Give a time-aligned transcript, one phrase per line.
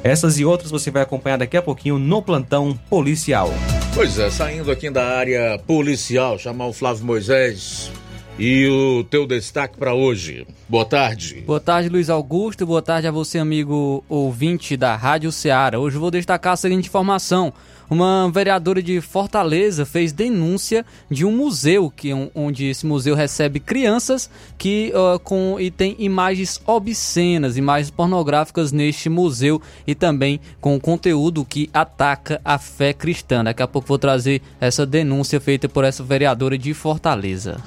[0.05, 3.49] Essas e outras você vai acompanhar daqui a pouquinho no plantão policial.
[3.95, 7.91] Pois é, saindo aqui da área policial, chamar o Flávio Moisés
[8.39, 10.47] e o teu destaque para hoje.
[10.69, 11.43] Boa tarde.
[11.47, 12.67] Boa tarde, Luiz Augusto.
[12.67, 15.79] Boa tarde a você, amigo ouvinte da Rádio Ceará.
[15.79, 17.51] Hoje vou destacar a seguinte informação.
[17.95, 24.29] Uma vereadora de Fortaleza fez denúncia de um museu que onde esse museu recebe crianças
[24.59, 31.45] que uh, com e tem imagens obscenas, imagens pornográficas neste museu e também com conteúdo
[31.45, 33.45] que ataca a fé cristã.
[33.45, 37.63] Daqui a pouco vou trazer essa denúncia feita por essa vereadora de Fortaleza.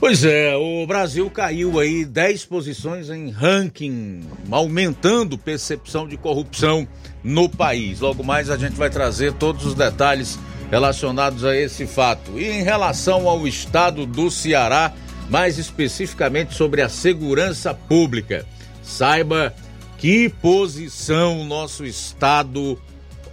[0.00, 6.86] Pois é, o Brasil caiu aí 10 posições em ranking, aumentando percepção de corrupção
[7.22, 7.98] no país.
[7.98, 10.38] Logo mais a gente vai trazer todos os detalhes
[10.70, 12.38] relacionados a esse fato.
[12.38, 14.94] E em relação ao estado do Ceará,
[15.28, 18.46] mais especificamente sobre a segurança pública,
[18.80, 19.52] saiba
[19.98, 22.80] que posição nosso estado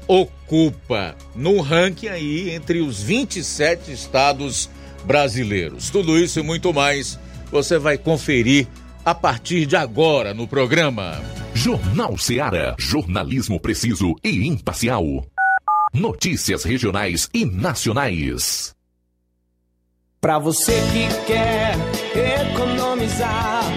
[0.08, 4.68] ocupa no ranking aí entre os 27 estados
[5.06, 5.90] brasileiros.
[5.90, 7.20] Tudo isso e muito mais
[7.52, 8.68] você vai conferir
[9.04, 11.22] a partir de agora no programa.
[11.54, 12.76] Jornal Seara.
[12.78, 15.26] Jornalismo preciso e imparcial.
[15.94, 18.76] Notícias regionais e nacionais.
[20.20, 21.78] Para você que quer
[22.52, 23.55] economizar.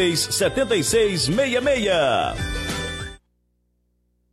[0.00, 2.79] 76 66.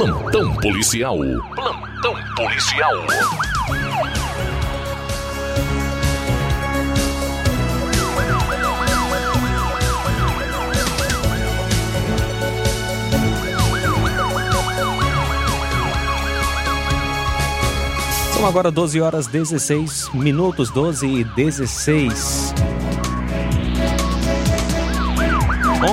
[0.00, 1.18] Plantão policial.
[1.54, 2.90] Plantão policial.
[18.32, 22.54] São agora 12 horas 16 minutos, 12 e 16.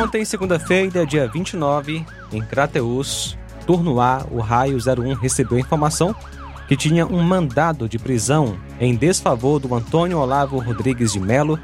[0.02, 6.16] Ontem, segunda-feira, dia 29, em Crateus, turno A, o raio 01 recebeu informação
[6.68, 11.60] que tinha um mandado de prisão em desfavor do Antônio Olavo Rodrigues de Melo,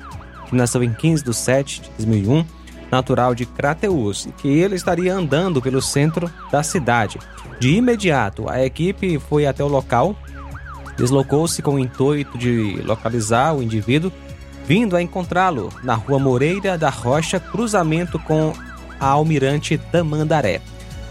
[0.47, 2.45] que nasceu em 15 de 7 de 2001,
[2.91, 7.19] natural de Crateus, e que ele estaria andando pelo centro da cidade.
[7.59, 10.15] De imediato, a equipe foi até o local,
[10.97, 14.11] deslocou-se com o intuito de localizar o indivíduo,
[14.65, 18.53] vindo a encontrá-lo na rua Moreira da Rocha, cruzamento com
[18.99, 20.61] a Almirante Tamandaré.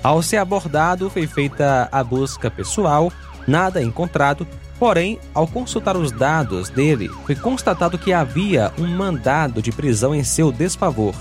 [0.02, 3.12] Ao ser abordado, foi feita a busca pessoal,
[3.46, 4.46] nada encontrado,
[4.76, 10.24] porém, ao consultar os dados dele, foi constatado que havia um mandado de prisão em
[10.24, 11.14] seu desfavor.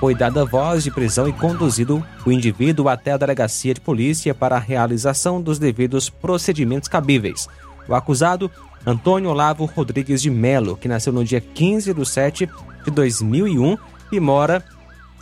[0.00, 4.56] Foi dada voz de prisão e conduzido o indivíduo até a delegacia de polícia para
[4.56, 7.46] a realização dos devidos procedimentos cabíveis.
[7.86, 8.50] O acusado,
[8.86, 12.48] Antônio Olavo Rodrigues de Melo, que nasceu no dia 15 de 7
[12.84, 13.76] de 2001
[14.12, 14.64] e mora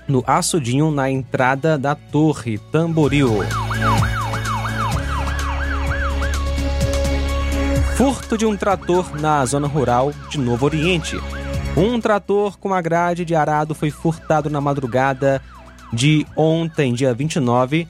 [0.09, 3.41] no Açudinho, na entrada da Torre Tamboril.
[7.97, 11.21] Furto de um trator na zona rural de Novo Oriente.
[11.77, 15.41] Um trator com a grade de arado foi furtado na madrugada
[15.93, 17.87] de ontem, dia 29,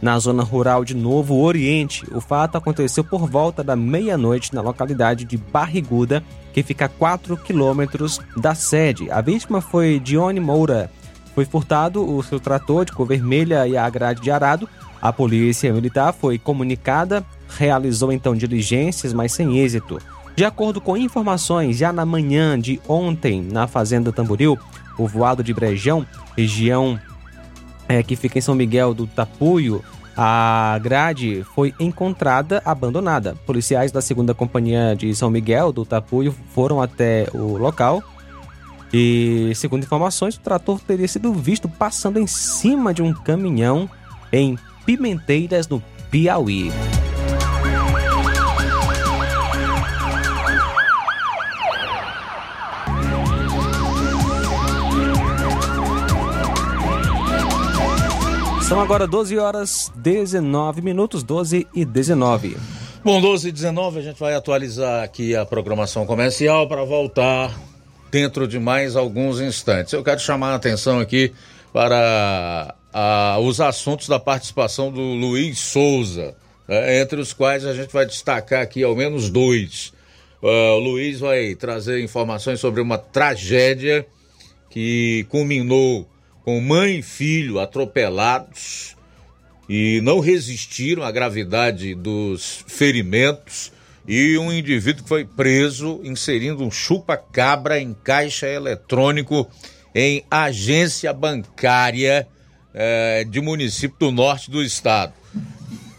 [0.00, 2.04] na zona rural de Novo Oriente.
[2.12, 6.22] O fato aconteceu por volta da meia-noite na localidade de Barriguda,
[6.52, 9.10] que fica a 4 quilômetros da sede.
[9.10, 10.90] A vítima foi Dione Moura,
[11.36, 14.66] foi furtado o seu trator de cor vermelha e a grade de arado.
[15.02, 19.98] A polícia militar foi comunicada, realizou então diligências, mas sem êxito.
[20.34, 24.58] De acordo com informações, já na manhã de ontem, na Fazenda Tamboril,
[24.96, 26.98] povoado de Brejão, região
[27.86, 29.84] é, que fica em São Miguel do Tapuio,
[30.16, 33.36] a grade foi encontrada abandonada.
[33.44, 38.02] Policiais da segunda companhia de São Miguel do Tapuio foram até o local
[38.98, 43.90] E, segundo informações, o trator teria sido visto passando em cima de um caminhão
[44.32, 46.72] em Pimenteiras, no Piauí.
[58.62, 62.56] São agora 12 horas 19 minutos, 12 e 19.
[63.04, 67.54] Bom, 12 e 19, a gente vai atualizar aqui a programação comercial para voltar
[68.10, 69.92] dentro de mais alguns instantes.
[69.92, 71.32] Eu quero chamar a atenção aqui
[71.72, 72.74] para
[73.42, 76.34] os assuntos da participação do Luiz Souza,
[76.66, 79.92] né, entre os quais a gente vai destacar aqui ao menos dois.
[80.42, 84.06] Uh, o Luiz vai trazer informações sobre uma tragédia
[84.70, 86.08] que culminou
[86.44, 88.96] com mãe e filho atropelados
[89.68, 93.72] e não resistiram à gravidade dos ferimentos
[94.06, 99.48] e um indivíduo que foi preso inserindo um chupa-cabra em caixa eletrônico
[99.94, 102.28] em agência bancária
[102.74, 105.12] eh, de município do norte do estado.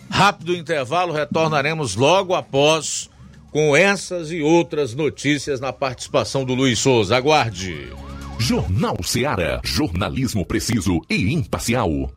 [0.09, 3.09] Rápido intervalo, retornaremos logo após
[3.51, 7.17] com essas e outras notícias na participação do Luiz Souza.
[7.17, 7.91] Aguarde.
[8.39, 9.59] Jornal Seara.
[9.63, 12.11] Jornalismo preciso e imparcial.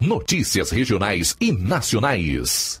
[0.00, 2.80] Notícias regionais e nacionais.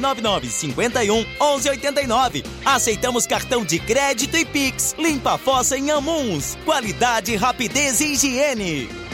[0.00, 2.44] 999 51 11 89.
[2.64, 4.94] Aceitamos cartão de crédito e Pix.
[4.98, 6.56] Limpa a fossa em Amuns.
[6.64, 9.06] Qualidade, rapidez e higiene.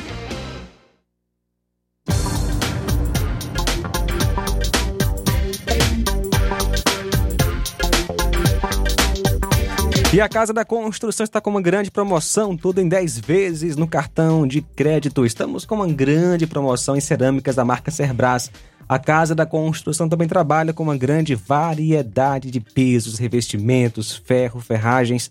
[10.14, 13.88] E a Casa da Construção está com uma grande promoção, tudo em 10 vezes no
[13.88, 15.24] cartão de crédito.
[15.24, 18.50] Estamos com uma grande promoção em cerâmicas da marca Cerbras.
[18.92, 25.30] A Casa da Construção também trabalha com uma grande variedade de pisos, revestimentos, ferro, ferragens,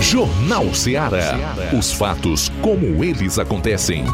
[0.02, 1.38] Jornal Ceará.
[1.72, 4.04] Os fatos como eles acontecem.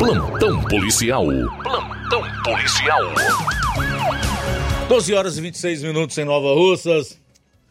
[0.00, 1.26] Plantão policial.
[1.62, 3.02] Plantão policial.
[4.88, 7.20] 12 horas e 26 minutos em Nova Russas.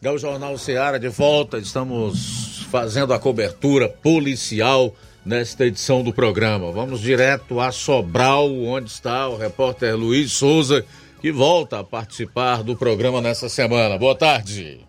[0.00, 1.58] É o Jornal Ceará de volta.
[1.58, 4.94] Estamos fazendo a cobertura policial
[5.26, 6.70] nesta edição do programa.
[6.70, 10.86] Vamos direto a Sobral, onde está o repórter Luiz Souza,
[11.20, 13.98] que volta a participar do programa nessa semana.
[13.98, 14.86] Boa tarde.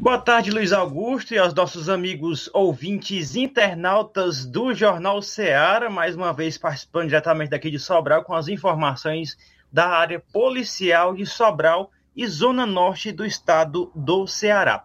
[0.00, 6.32] Boa tarde, Luiz Augusto, e aos nossos amigos ouvintes internautas do Jornal Ceará, mais uma
[6.32, 9.36] vez participando diretamente daqui de Sobral com as informações
[9.72, 14.84] da área policial de Sobral e Zona Norte do estado do Ceará.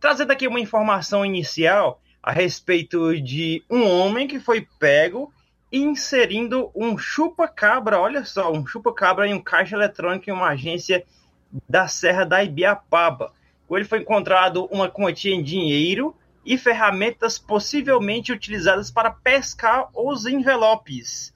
[0.00, 5.30] Trazendo aqui uma informação inicial a respeito de um homem que foi pego
[5.70, 11.04] inserindo um chupa-cabra, olha só, um chupa-cabra em um caixa eletrônico em uma agência
[11.68, 13.30] da Serra da Ibiapaba.
[13.66, 20.26] Com ele foi encontrado uma quantia em dinheiro e ferramentas possivelmente utilizadas para pescar os
[20.26, 21.34] envelopes.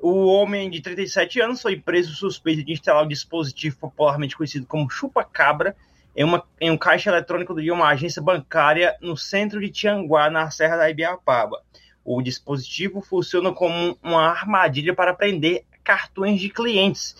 [0.00, 4.88] O homem de 37 anos foi preso suspeito de instalar o dispositivo popularmente conhecido como
[4.88, 5.76] chupa-cabra
[6.16, 6.24] em,
[6.60, 10.90] em um caixa eletrônico de uma agência bancária no centro de Tianguá, na Serra da
[10.90, 11.62] Ibiapaba.
[12.04, 17.16] O dispositivo funciona como uma armadilha para prender cartões de clientes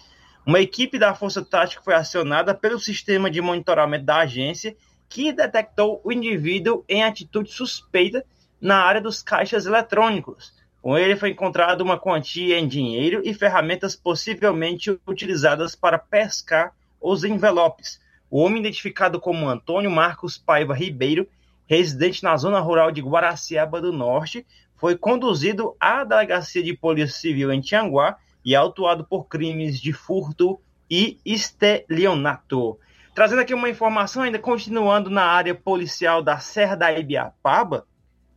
[0.47, 4.77] uma equipe da Força Tática foi acionada pelo sistema de monitoramento da agência,
[5.09, 8.25] que detectou o indivíduo em atitude suspeita
[8.61, 10.53] na área dos caixas eletrônicos.
[10.81, 17.25] Com ele foi encontrada uma quantia em dinheiro e ferramentas possivelmente utilizadas para pescar os
[17.25, 18.01] envelopes.
[18.31, 21.27] O homem identificado como Antônio Marcos Paiva Ribeiro,
[21.67, 24.47] residente na zona rural de Guaraciaba do Norte,
[24.77, 30.61] foi conduzido à delegacia de Polícia Civil em Tianguá e autuado por crimes de furto
[30.91, 32.79] e estelionato.
[33.15, 37.87] Trazendo aqui uma informação, ainda continuando na área policial da Serra da Ibiapaba,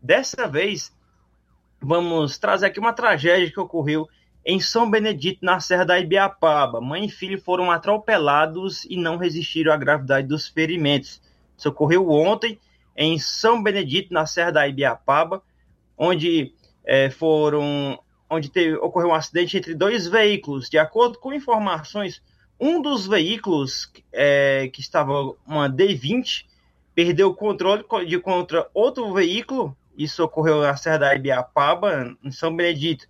[0.01, 0.91] dessa vez
[1.79, 4.07] vamos trazer aqui uma tragédia que ocorreu
[4.43, 6.81] em São Benedito, na Serra da Ibiapaba.
[6.81, 11.21] Mãe e filho foram atropelados e não resistiram à gravidade dos ferimentos.
[11.55, 12.59] Isso ocorreu ontem
[12.97, 15.43] em São Benedito, na Serra da Ibiapaba,
[15.97, 17.99] onde é, foram
[18.31, 20.69] onde teve, ocorreu um acidente entre dois veículos.
[20.69, 22.23] De acordo com informações,
[22.57, 26.45] um dos veículos é, que estava uma D20
[26.95, 29.75] perdeu o controle de contra outro veículo.
[29.97, 33.05] Isso ocorreu na Serra da Ibiapaba, em São Benedito.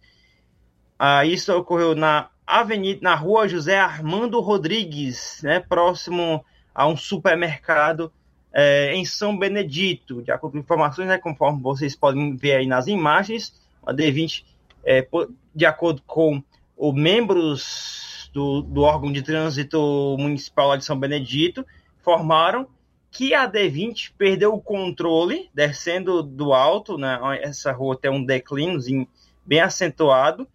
[0.97, 8.11] Ah, isso ocorreu na avenida, na rua José Armando Rodrigues, né, próximo a um supermercado
[8.51, 10.23] é, em São Benedito.
[10.23, 13.53] De acordo com informações, né, conforme vocês podem ver aí nas imagens,
[13.85, 14.50] a D20
[14.83, 15.07] é,
[15.53, 16.43] de acordo com
[16.77, 21.65] os membros do, do órgão de trânsito municipal de São Benedito,
[21.99, 22.67] informaram
[23.11, 27.19] que a D20 perdeu o controle descendo do alto, né?
[27.41, 29.07] essa rua tem um declínio
[29.45, 30.47] bem acentuado,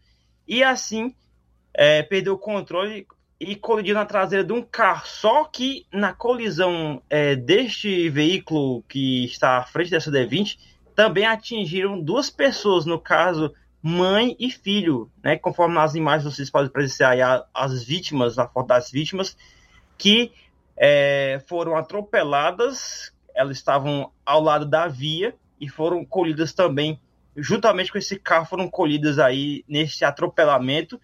[0.48, 1.14] e assim
[1.74, 3.06] é, perdeu o controle
[3.38, 5.06] e colidiu na traseira de um carro.
[5.06, 10.58] Só que na colisão é, deste veículo que está à frente dessa D20,
[10.94, 13.52] também atingiram duas pessoas, no caso,
[13.86, 15.36] mãe e filho, né?
[15.36, 19.36] Conforme nas imagens vocês podem presenciar as vítimas, a foto das vítimas,
[19.96, 20.32] que
[20.76, 27.00] é, foram atropeladas, elas estavam ao lado da via e foram colhidas também,
[27.36, 31.00] juntamente com esse carro, foram colhidas aí nesse atropelamento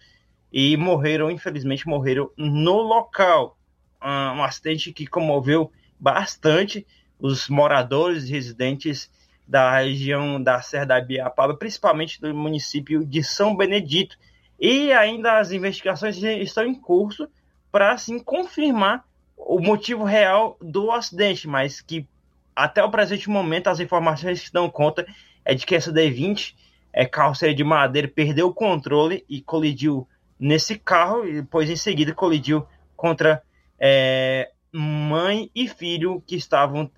[0.51, 3.57] e morreram, infelizmente, morreram no local.
[4.03, 6.85] Um acidente que comoveu bastante
[7.17, 9.09] os moradores e residentes
[9.47, 14.17] da região da Serra da Ibiapaba, principalmente do município de São Benedito.
[14.59, 17.27] E ainda as investigações estão em curso
[17.71, 22.07] para assim confirmar o motivo real do acidente, mas que
[22.55, 25.05] até o presente momento as informações que dão conta
[25.43, 26.55] é de que essa D20
[26.93, 30.07] é carroceria de madeira perdeu o controle e colidiu
[30.39, 33.41] nesse carro e depois em seguida colidiu contra
[33.79, 36.89] é, mãe e filho que estavam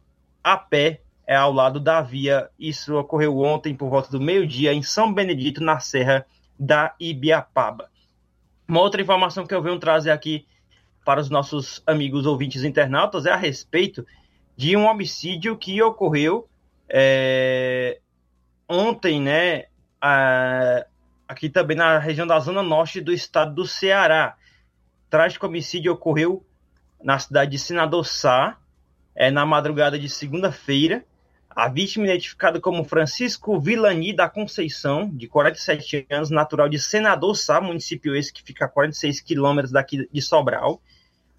[0.43, 2.49] a pé é, ao lado da via.
[2.59, 6.25] Isso ocorreu ontem por volta do meio-dia em São Benedito, na Serra
[6.59, 7.89] da Ibiapaba.
[8.67, 10.45] Uma outra informação que eu venho trazer aqui
[11.05, 14.05] para os nossos amigos ouvintes internautas é a respeito
[14.57, 16.49] de um homicídio que ocorreu
[16.89, 17.99] é,
[18.67, 19.65] ontem, né?
[20.01, 20.85] A,
[21.27, 24.35] aqui também na região da zona norte do estado do Ceará.
[25.09, 26.45] Trágico homicídio ocorreu
[27.03, 28.57] na cidade de Senador Sá,
[29.15, 31.05] é, na madrugada de segunda-feira.
[31.56, 37.62] A vítima identificada como Francisco Vilani da Conceição, de 47 anos, natural de Senador Sá,
[37.62, 40.82] município esse que fica a 46 quilômetros daqui de Sobral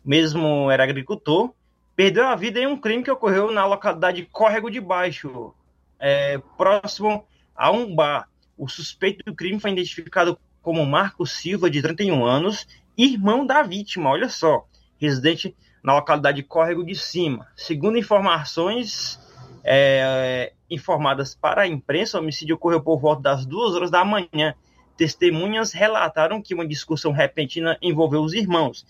[0.06, 1.52] mesmo era agricultor,
[1.96, 5.52] perdeu a vida em um crime que ocorreu na localidade Córrego de Baixo,
[5.98, 7.26] é, próximo
[7.56, 8.28] a um bar.
[8.56, 14.10] O suspeito do crime foi identificado como Marco Silva, de 31 anos, irmão da vítima,
[14.10, 14.64] olha só,
[14.96, 17.48] residente na localidade Córrego de Cima.
[17.56, 19.18] Segundo informações
[19.66, 24.54] é, informadas para a imprensa, o homicídio ocorreu por volta das duas horas da manhã.
[24.96, 28.86] Testemunhas relataram que uma discussão repentina envolveu os irmãos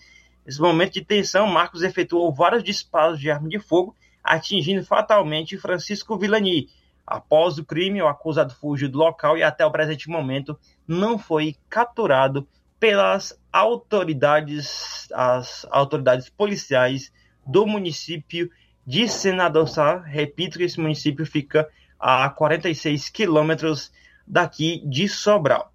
[0.47, 6.17] Nesse momento de tensão, Marcos efetuou vários disparos de arma de fogo, atingindo fatalmente Francisco
[6.17, 6.69] Villani.
[7.05, 11.57] Após o crime, o acusado fugiu do local e até o presente momento não foi
[11.69, 12.47] capturado
[12.79, 17.11] pelas autoridades, as autoridades policiais
[17.45, 18.49] do município
[18.87, 19.99] de Senador Sá.
[19.99, 21.67] Repito que esse município fica
[21.99, 23.91] a 46 quilômetros
[24.25, 25.73] daqui de Sobral.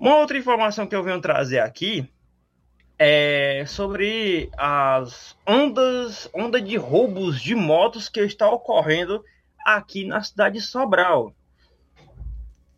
[0.00, 2.08] Uma outra informação que eu venho trazer aqui
[2.98, 9.22] é sobre as ondas, onda de roubos de motos que está ocorrendo
[9.66, 11.34] aqui na cidade de Sobral.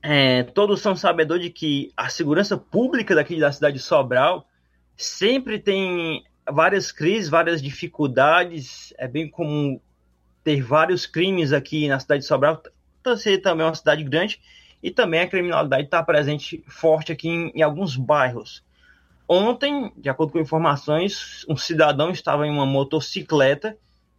[0.03, 4.49] É, todos são sabedores de que a segurança pública daqui da cidade de Sobral
[4.97, 8.93] sempre tem várias crises, várias dificuldades.
[8.99, 9.81] É bem comum
[10.45, 12.63] ter vários crimes aqui na cidade de Sobral,
[13.17, 14.41] ser também é uma cidade grande,
[14.83, 18.65] e também a criminalidade está presente forte aqui em, em alguns bairros.
[19.29, 23.77] Ontem, de acordo com informações, um cidadão estava em uma motocicleta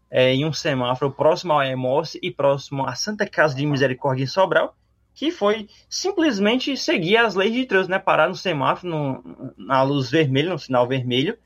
[0.10, 4.28] é, em um semáforo próximo ao Emorce e próximo à Santa Casa de Misericórdia em
[4.28, 4.76] Sobral,
[5.14, 8.00] que foi simplesmente seguir as leis de trânsito, né?
[8.00, 11.38] Parar no semáforo, no, na luz vermelha, no sinal vermelho,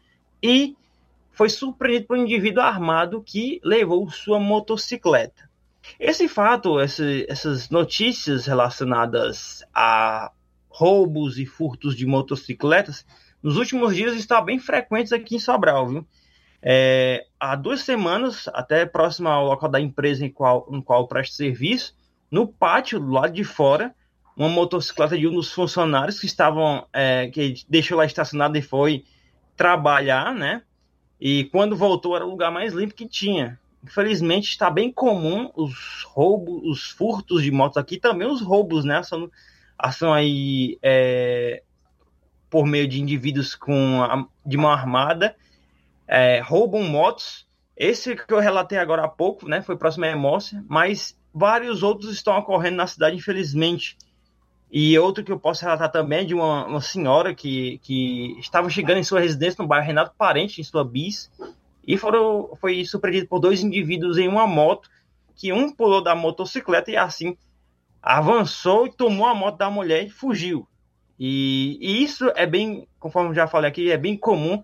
[0.42, 0.76] e
[1.32, 5.50] foi surpreendido por um indivíduo armado que levou sua motocicleta.
[6.00, 10.32] Esse fato, esse, essas notícias relacionadas a
[10.70, 13.06] roubos e furtos de motocicletas
[13.42, 16.08] nos últimos dias está bem frequentes aqui em Sobral, viu?
[16.62, 21.36] É, há duas semanas, até próximo ao local da empresa em qual, em qual presta
[21.36, 21.96] serviço,
[22.30, 23.96] no pátio, do lado de fora,
[24.38, 29.04] uma motocicleta de um dos funcionários que estavam, é, que deixou lá estacionado e foi
[29.62, 30.64] trabalhar, né?
[31.20, 33.60] E quando voltou era o lugar mais limpo que tinha.
[33.84, 39.04] Infelizmente está bem comum os roubos, os furtos de motos aqui, também os roubos, né?
[39.04, 39.30] São,
[39.92, 41.62] são aí é,
[42.50, 45.36] por meio de indivíduos com a, de mão armada,
[46.08, 47.48] é, roubam motos.
[47.78, 52.12] Esse que eu relatei agora há pouco, né, foi próximo a Emócia, mas vários outros
[52.12, 53.96] estão ocorrendo na cidade, infelizmente.
[54.72, 58.70] E outro que eu posso relatar também é de uma, uma senhora que, que estava
[58.70, 61.30] chegando em sua residência no bairro Renato Parente, em sua bis,
[61.86, 64.90] e foram, foi surpreendido por dois indivíduos em uma moto,
[65.36, 67.36] que um pulou da motocicleta e assim
[68.02, 70.66] avançou e tomou a moto da mulher e fugiu.
[71.20, 74.64] E, e, isso é bem, conforme já falei aqui, é bem comum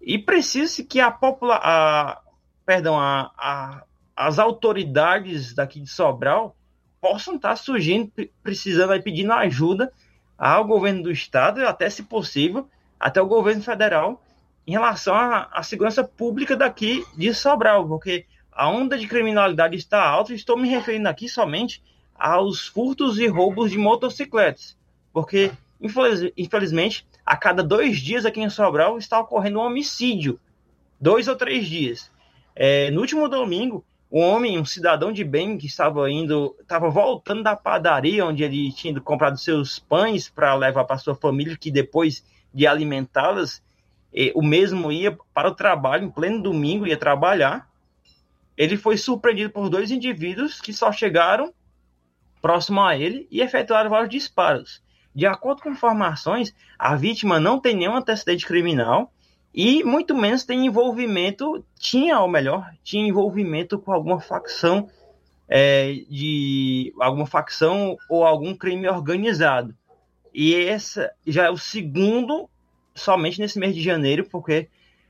[0.00, 2.22] e precisa que a população,
[2.64, 3.84] perdão, a, a,
[4.16, 6.56] as autoridades daqui de Sobral
[7.00, 8.10] possam estar surgindo,
[8.42, 9.92] precisando aí, pedindo ajuda
[10.36, 14.22] ao governo do estado, até se possível, até o governo federal,
[14.66, 20.34] em relação à, segurança pública daqui de Sobral, porque a onda de criminalidade está alta,
[20.34, 21.82] estou me referindo aqui somente
[22.14, 24.76] aos furtos e roubos de motocicletas,
[25.12, 30.38] porque Infeliz, infelizmente, a cada dois dias aqui em Sobral está ocorrendo um homicídio.
[31.00, 32.10] Dois ou três dias.
[32.54, 37.44] É, no último domingo, um homem, um cidadão de bem que estava indo, estava voltando
[37.44, 42.24] da padaria onde ele tinha comprado seus pães para levar para sua família, que depois
[42.52, 43.62] de alimentá-las,
[44.34, 47.70] o mesmo ia para o trabalho em pleno domingo, ia trabalhar.
[48.56, 51.54] Ele foi surpreendido por dois indivíduos que só chegaram
[52.42, 54.82] próximo a ele e efetuaram vários disparos.
[55.14, 59.12] De acordo com informações, a vítima não tem nenhum antecedente criminal
[59.52, 64.88] e muito menos tem envolvimento, tinha ou melhor, tinha envolvimento com alguma facção
[65.48, 69.74] é, de alguma facção ou algum crime organizado.
[70.32, 72.48] E esse já é o segundo
[72.94, 74.68] somente nesse mês de janeiro, porque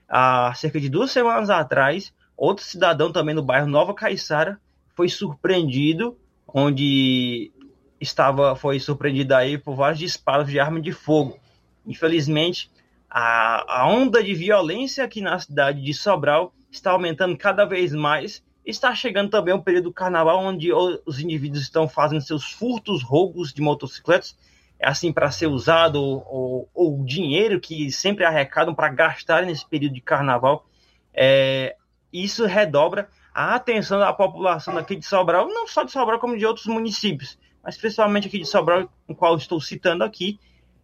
[0.09, 4.59] há cerca de duas semanas atrás, outro cidadão também no bairro Nova Caiçara
[4.97, 6.17] foi surpreendido,
[6.49, 7.53] onde
[8.01, 11.39] estava foi surpreendido aí por vários disparos de arma de fogo.
[11.87, 12.71] Infelizmente,
[13.11, 18.45] a, a onda de violência aqui na cidade de Sobral está aumentando cada vez mais.
[18.65, 23.53] Está chegando também o período do carnaval, onde os indivíduos estão fazendo seus furtos, roubos
[23.53, 24.37] de motocicletas,
[24.79, 29.95] é assim para ser usado, ou, ou, dinheiro que sempre arrecadam para gastar nesse período
[29.95, 30.65] de carnaval.
[31.13, 31.75] É,
[32.13, 36.47] isso redobra a atenção da população aqui de Sobral, não só de Sobral, como de
[36.47, 40.39] outros municípios, mas principalmente aqui de Sobral, o qual estou citando aqui.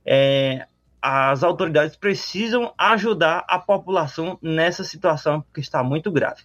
[0.04, 0.66] É,
[1.09, 6.42] as autoridades precisam ajudar a população nessa situação que está muito grave.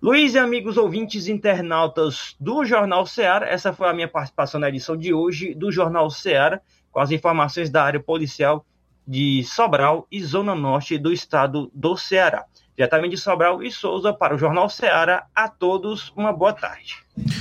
[0.00, 4.96] Luiz e amigos ouvintes internautas do Jornal Ceará, essa foi a minha participação na edição
[4.96, 6.60] de hoje do Jornal Ceará,
[6.92, 8.64] com as informações da área policial
[9.04, 12.44] de Sobral e Zona Norte do estado do Ceará.
[12.76, 15.26] Diretamente de Sobral e Souza para o Jornal Ceará.
[15.34, 16.98] A todos uma boa tarde.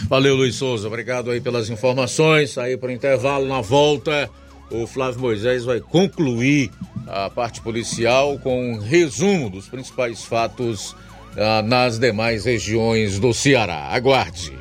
[0.10, 0.88] Valeu, Luiz Souza.
[0.88, 2.58] Obrigado aí pelas informações.
[2.58, 4.28] Aí para o intervalo, na volta
[4.70, 6.72] o Flávio Moisés vai concluir
[7.08, 10.96] a parte policial com um resumo dos principais fatos
[11.38, 13.88] ah, nas demais regiões do Ceará.
[13.92, 14.52] Aguarde.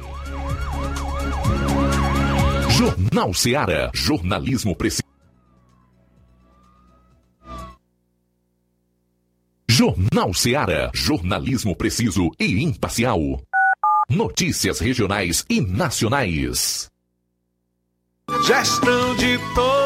[2.71, 3.90] Jornal Ceará.
[3.95, 5.03] Jornalismo preciso.
[9.69, 10.90] Jornal Ceará.
[10.95, 13.21] Jornalismo preciso e imparcial.
[14.09, 16.88] Notícias regionais e nacionais.
[18.45, 19.86] Gestão de todos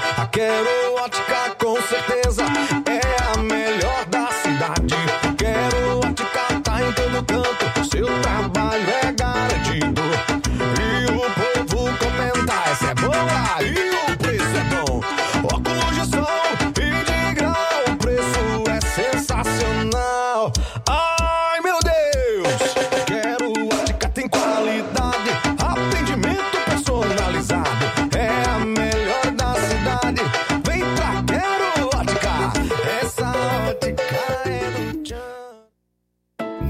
[0.00, 1.39] Qualidade, a Quero Ótica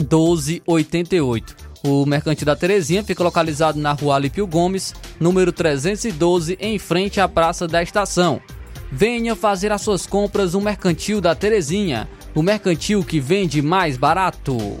[0.00, 1.56] 1288.
[1.82, 7.28] O Mercantil da Terezinha fica localizado na rua Alípio Gomes, número 312, em frente à
[7.28, 8.40] Praça da Estação.
[8.92, 14.78] Venha fazer as suas compras no Mercantil da Terezinha, o mercantil que vende mais barato.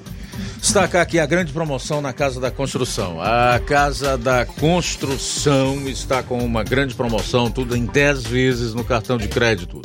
[0.58, 3.20] Destacar aqui a grande promoção na Casa da Construção.
[3.20, 9.16] A Casa da Construção está com uma grande promoção, tudo em 10 vezes no cartão
[9.16, 9.80] de crédito.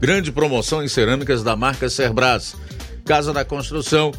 [0.00, 2.56] Grande promoção em cerâmicas da marca Cerbras.
[3.04, 4.10] Casa da Construção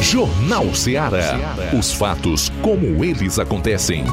[0.05, 1.55] Jornal Ceará.
[1.77, 4.05] Os fatos como eles acontecem.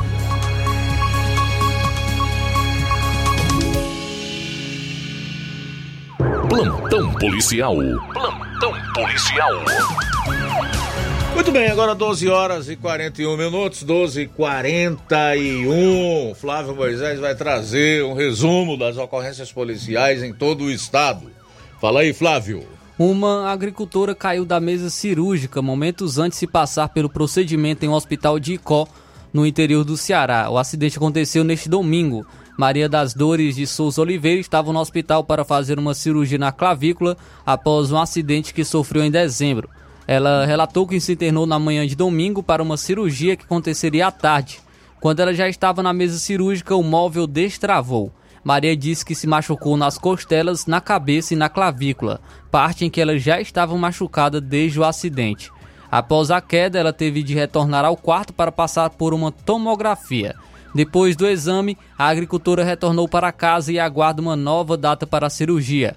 [6.48, 7.76] Plantão policial.
[8.10, 9.50] Plantão policial.
[11.34, 16.34] Muito bem, agora 12 horas e 41 minutos, 12 e 41.
[16.34, 21.30] Flávio Moisés vai trazer um resumo das ocorrências policiais em todo o estado.
[21.78, 22.66] Fala aí, Flávio.
[23.04, 28.38] Uma agricultora caiu da mesa cirúrgica momentos antes de passar pelo procedimento em um hospital
[28.38, 28.86] de Icó,
[29.32, 30.48] no interior do Ceará.
[30.48, 32.24] O acidente aconteceu neste domingo.
[32.56, 37.16] Maria das Dores de Souza Oliveira estava no hospital para fazer uma cirurgia na clavícula
[37.44, 39.68] após um acidente que sofreu em dezembro.
[40.06, 44.12] Ela relatou que se internou na manhã de domingo para uma cirurgia que aconteceria à
[44.12, 44.60] tarde.
[45.00, 48.12] Quando ela já estava na mesa cirúrgica, o móvel destravou.
[48.44, 53.00] Maria disse que se machucou nas costelas, na cabeça e na clavícula, parte em que
[53.00, 55.50] ela já estava machucada desde o acidente.
[55.90, 60.34] Após a queda, ela teve de retornar ao quarto para passar por uma tomografia.
[60.74, 65.30] Depois do exame, a agricultora retornou para casa e aguarda uma nova data para a
[65.30, 65.94] cirurgia.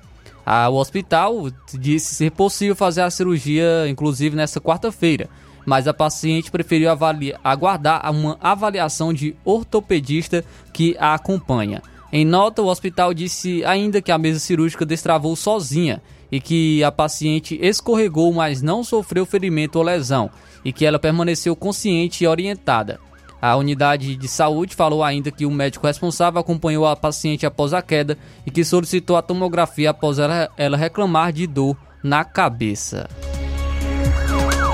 [0.70, 5.28] O hospital disse ser possível fazer a cirurgia, inclusive nesta quarta-feira,
[5.66, 11.82] mas a paciente preferiu avaliar, aguardar uma avaliação de ortopedista que a acompanha.
[12.18, 16.02] Em nota, o hospital disse ainda que a mesa cirúrgica destravou sozinha
[16.32, 20.30] e que a paciente escorregou, mas não sofreu ferimento ou lesão,
[20.64, 23.02] e que ela permaneceu consciente e orientada.
[23.42, 27.82] A unidade de saúde falou ainda que o médico responsável acompanhou a paciente após a
[27.82, 33.10] queda e que solicitou a tomografia após ela, reclamar de dor na cabeça.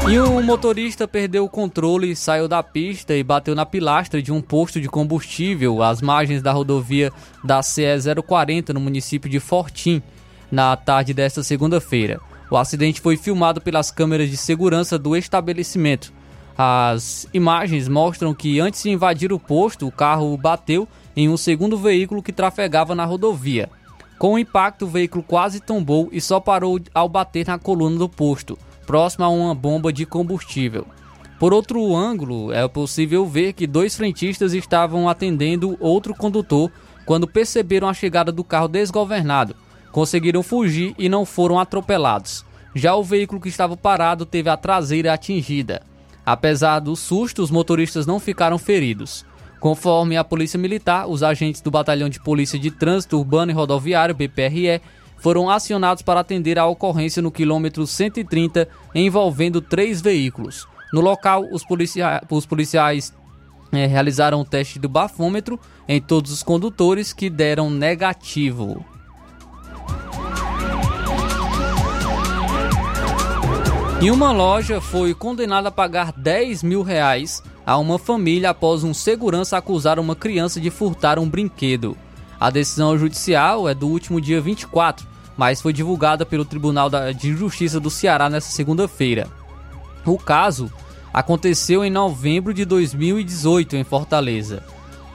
[0.10, 4.42] E um motorista perdeu o controle, saiu da pista e bateu na pilastra de um
[4.42, 7.84] posto de combustível às margens da rodovia da CE
[8.26, 10.02] 040 no município de Fortim,
[10.52, 12.20] na tarde desta segunda-feira.
[12.50, 16.12] O acidente foi filmado pelas câmeras de segurança do estabelecimento.
[16.58, 21.78] As imagens mostram que antes de invadir o posto, o carro bateu em um segundo
[21.78, 23.70] veículo que trafegava na rodovia.
[24.18, 28.10] Com o impacto, o veículo quase tombou e só parou ao bater na coluna do
[28.10, 30.86] posto próximo a uma bomba de combustível.
[31.40, 36.72] Por outro ângulo, é possível ver que dois frentistas estavam atendendo outro condutor
[37.06, 39.56] quando perceberam a chegada do carro desgovernado.
[39.92, 42.46] Conseguiram fugir e não foram atropelados.
[42.76, 45.82] Já o veículo que estava parado teve a traseira atingida.
[46.26, 49.26] Apesar do susto, os motoristas não ficaram feridos.
[49.60, 54.16] Conforme a Polícia Militar, os agentes do Batalhão de Polícia de Trânsito Urbano e Rodoviário,
[54.16, 54.82] BPRE,
[55.22, 60.68] foram acionados para atender a ocorrência no quilômetro 130, envolvendo três veículos.
[60.92, 63.14] No local, os, policia os policiais
[63.72, 68.84] é, realizaram o teste do bafômetro em todos os condutores que deram negativo.
[74.02, 78.92] E uma loja foi condenada a pagar 10 mil reais a uma família após um
[78.92, 81.96] segurança acusar uma criança de furtar um brinquedo.
[82.40, 85.11] A decisão judicial é do último dia 24
[85.42, 86.88] mas foi divulgada pelo Tribunal
[87.18, 89.28] de Justiça do Ceará nesta segunda-feira.
[90.06, 90.72] O caso
[91.12, 94.62] aconteceu em novembro de 2018 em Fortaleza.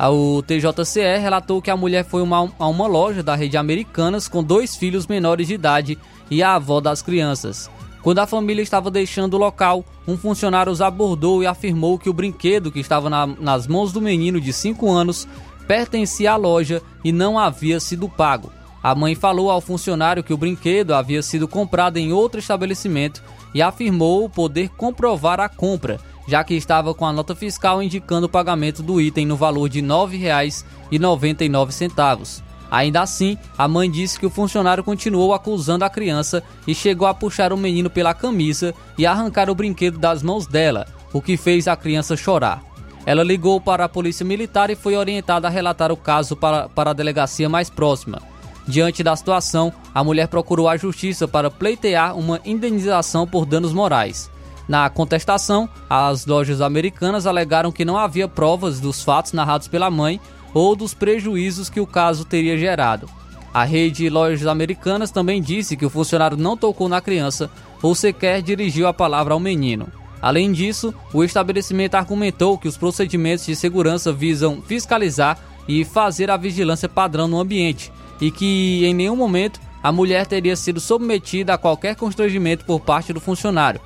[0.01, 4.43] O TJCE relatou que a mulher foi uma, a uma loja da rede Americanas com
[4.43, 5.97] dois filhos menores de idade
[6.29, 7.71] e a avó das crianças.
[8.03, 12.13] Quando a família estava deixando o local, um funcionário os abordou e afirmou que o
[12.13, 15.29] brinquedo que estava na, nas mãos do menino de 5 anos
[15.69, 18.51] pertencia à loja e não havia sido pago.
[18.87, 23.21] A mãe falou ao funcionário que o brinquedo havia sido comprado em outro estabelecimento
[23.53, 28.29] e afirmou poder comprovar a compra, já que estava com a nota fiscal indicando o
[28.29, 32.45] pagamento do item no valor de R$ 9,99.
[32.71, 37.15] Ainda assim, a mãe disse que o funcionário continuou acusando a criança e chegou a
[37.15, 41.67] puxar o menino pela camisa e arrancar o brinquedo das mãos dela, o que fez
[41.67, 42.63] a criança chorar.
[43.05, 46.91] Ela ligou para a polícia militar e foi orientada a relatar o caso para, para
[46.91, 48.36] a delegacia mais próxima.
[48.67, 54.29] Diante da situação, a mulher procurou a justiça para pleitear uma indenização por danos morais.
[54.69, 60.21] Na contestação, as lojas americanas alegaram que não havia provas dos fatos narrados pela mãe
[60.53, 63.09] ou dos prejuízos que o caso teria gerado.
[63.55, 67.49] A rede de lojas americanas também disse que o funcionário não tocou na criança
[67.81, 69.87] ou sequer dirigiu a palavra ao menino.
[70.21, 75.39] Além disso, o estabelecimento argumentou que os procedimentos de segurança visam fiscalizar
[75.69, 80.57] e fazer a vigilância padrão no ambiente e que em nenhum momento a mulher teria
[80.57, 83.81] sido submetida a qualquer constrangimento por parte do funcionário,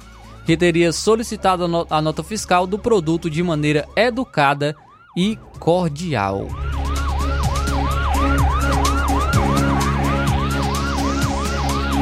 [0.46, 4.74] que teria solicitado a nota fiscal do produto de maneira educada
[5.16, 6.48] e cordial.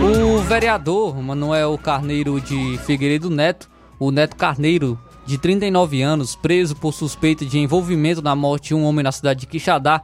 [0.01, 3.69] O vereador Manuel Carneiro de Figueiredo Neto,
[3.99, 8.85] o Neto Carneiro, de 39 anos, preso por suspeita de envolvimento na morte de um
[8.85, 10.03] homem na cidade de Quixadá,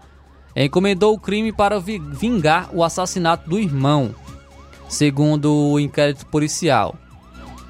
[0.56, 4.14] encomendou o crime para vingar o assassinato do irmão,
[4.88, 6.94] segundo o inquérito policial.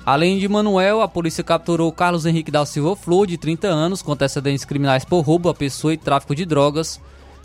[0.04, 4.12] Além de Manuel, a polícia capturou Carlos Henrique da Silva Flor, de 30 anos, com
[4.12, 7.00] antecedentes criminais por roubo a pessoa e tráfico de drogas.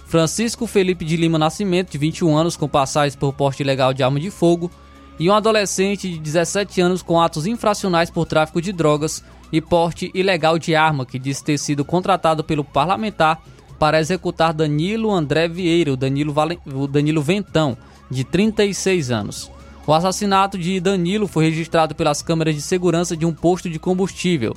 [0.06, 4.20] Francisco Felipe de Lima Nascimento, de 21 anos, com passagens por porte ilegal de arma
[4.20, 4.70] de fogo.
[5.18, 9.24] E um adolescente de 17 anos com atos infracionais por tráfico de drogas
[9.54, 13.42] e porte ilegal de arma, que diz ter sido contratado pelo parlamentar
[13.80, 16.60] para executar Danilo André Vieira, o Danilo, Valen...
[16.66, 17.78] o Danilo Ventão,
[18.12, 19.50] de 36 anos.
[19.88, 24.56] O assassinato de Danilo foi registrado pelas câmeras de segurança de um posto de combustível.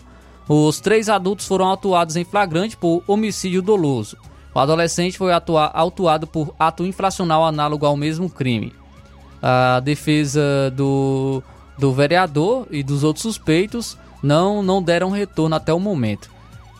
[0.48, 4.16] Os três adultos foram autuados em flagrante por homicídio doloso.
[4.54, 8.74] O adolescente foi autuado por ato infracional análogo ao mesmo crime.
[9.40, 11.42] A defesa do,
[11.78, 16.30] do vereador e dos outros suspeitos não, não deram retorno até o momento.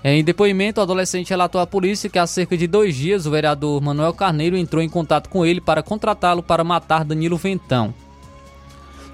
[0.04, 3.80] Em depoimento, o adolescente relatou à polícia que há cerca de dois dias o vereador
[3.80, 7.94] Manuel Carneiro entrou em contato com ele para contratá-lo para matar Danilo Ventão.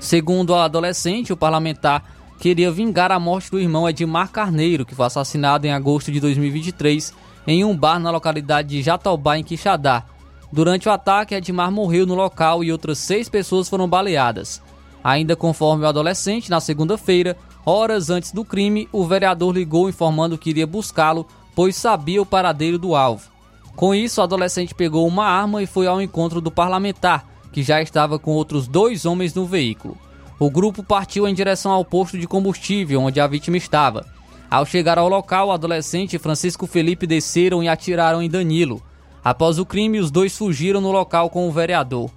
[0.01, 2.05] Segundo a adolescente, o parlamentar
[2.39, 7.13] queria vingar a morte do irmão Edmar Carneiro, que foi assassinado em agosto de 2023
[7.47, 10.05] em um bar na localidade de Jatobá, em Quixadá.
[10.51, 14.63] Durante o ataque, Edmar morreu no local e outras seis pessoas foram baleadas.
[15.05, 17.37] Ainda conforme o adolescente, na segunda-feira,
[17.69, 22.79] horas antes do crime, o vereador ligou informando que iria buscá-lo, pois sabia o paradeiro
[22.79, 23.31] do alvo.
[23.77, 27.81] Com isso, o adolescente pegou uma arma e foi ao encontro do parlamentar, que já
[27.81, 29.97] estava com outros dois homens no veículo.
[30.39, 34.07] O grupo partiu em direção ao posto de combustível onde a vítima estava.
[34.51, 38.83] Ao chegar ao local, o adolescente e Francisco Felipe desceram e atiraram em Danilo.
[39.23, 42.11] Após o crime, os dois fugiram no local com o vereador.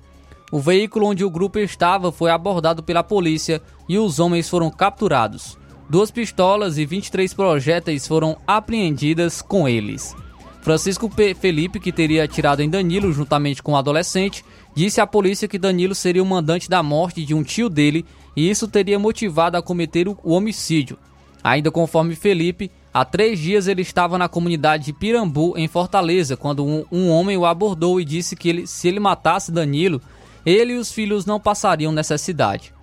[0.51, 5.57] O veículo onde o grupo estava foi abordado pela polícia e os homens foram capturados.
[5.89, 10.13] Duas pistolas e 23 projéteis foram apreendidas com eles.
[10.61, 11.33] Francisco P.
[11.33, 14.43] Felipe, que teria atirado em Danilo juntamente com o adolescente,
[14.75, 18.49] disse à polícia que Danilo seria o mandante da morte de um tio dele e
[18.49, 20.97] isso teria motivado a cometer o homicídio.
[21.43, 26.63] Ainda conforme Felipe, há três dias ele estava na comunidade de Pirambu, em Fortaleza, quando
[26.63, 30.01] um, um homem o abordou e disse que ele, se ele matasse Danilo,
[30.45, 32.73] ele e os filhos não passariam necessidade.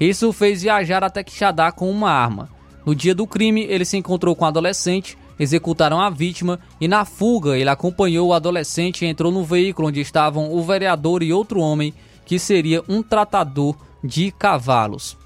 [0.00, 2.48] Isso o fez viajar até Quixadá com uma arma.
[2.86, 7.04] No dia do crime, ele se encontrou com o adolescente executaram a vítima e na
[7.04, 11.60] fuga ele acompanhou o adolescente e entrou no veículo onde estavam o vereador e outro
[11.60, 11.94] homem
[12.26, 15.16] que seria um tratador de cavalos.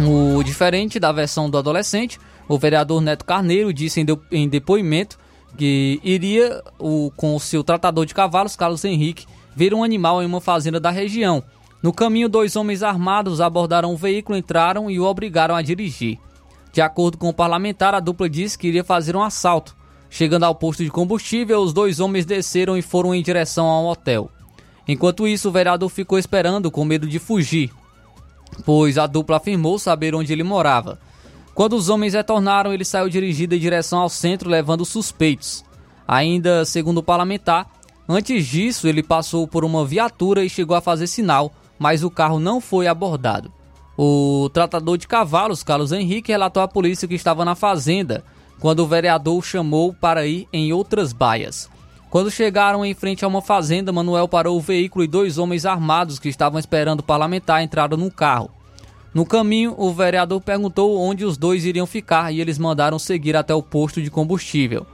[0.00, 2.18] O diferente da versão do adolescente,
[2.48, 5.18] o vereador Neto Carneiro disse em, de, em depoimento
[5.56, 10.26] que iria o, com o seu tratador de cavalos, Carlos Henrique, ver um animal em
[10.26, 11.42] uma fazenda da região.
[11.82, 16.18] No caminho, dois homens armados abordaram o veículo, entraram e o obrigaram a dirigir.
[16.72, 19.76] De acordo com o parlamentar, a dupla disse que iria fazer um assalto.
[20.08, 24.30] Chegando ao posto de combustível, os dois homens desceram e foram em direção ao hotel.
[24.86, 27.70] Enquanto isso, o vereador ficou esperando com medo de fugir,
[28.64, 30.98] pois a dupla afirmou saber onde ele morava.
[31.54, 35.64] Quando os homens retornaram, ele saiu dirigido em direção ao centro, levando suspeitos.
[36.06, 37.70] Ainda segundo o parlamentar,
[38.08, 42.38] antes disso ele passou por uma viatura e chegou a fazer sinal, mas o carro
[42.38, 43.52] não foi abordado.
[43.96, 48.24] O tratador de cavalos, Carlos Henrique, relatou à polícia que estava na fazenda
[48.58, 51.68] quando o vereador o chamou para ir em outras baias.
[52.08, 56.18] Quando chegaram em frente a uma fazenda, Manuel parou o veículo e dois homens armados
[56.18, 58.50] que estavam esperando o parlamentar entraram no carro.
[59.14, 63.54] No caminho, o vereador perguntou onde os dois iriam ficar e eles mandaram seguir até
[63.54, 64.86] o posto de combustível.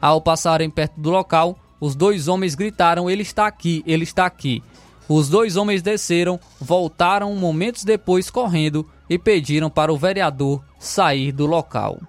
[0.00, 4.62] Ao passarem perto do local, os dois homens gritaram: Ele está aqui, ele está aqui.
[5.08, 11.46] Os dois homens desceram, voltaram momentos depois correndo e pediram para o vereador sair do
[11.46, 12.00] local.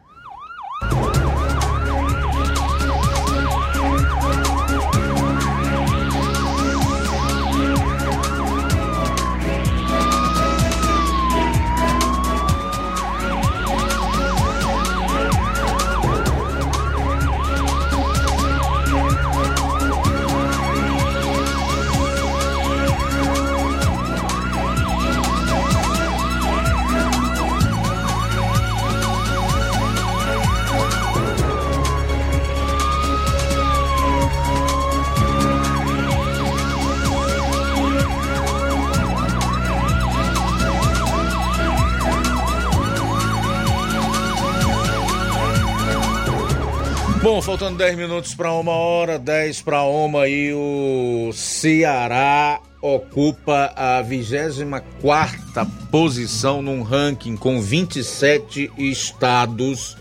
[47.47, 55.65] Faltando 10 minutos para uma hora, 10 para uma e o Ceará ocupa a 24
[55.89, 59.95] posição num ranking com 27 estados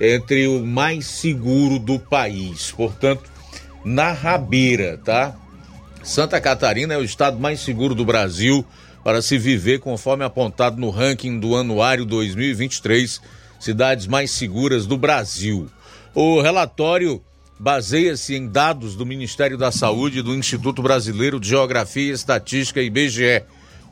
[0.00, 2.72] entre o mais seguro do país.
[2.72, 3.30] Portanto,
[3.84, 5.36] na rabeira, tá?
[6.02, 8.64] Santa Catarina é o estado mais seguro do Brasil
[9.04, 13.20] para se viver, conforme apontado no ranking do Anuário 2023,
[13.60, 15.68] cidades mais seguras do Brasil.
[16.14, 17.22] O relatório
[17.58, 22.80] baseia-se em dados do Ministério da Saúde e do Instituto Brasileiro de Geografia e Estatística,
[22.80, 23.42] IBGE.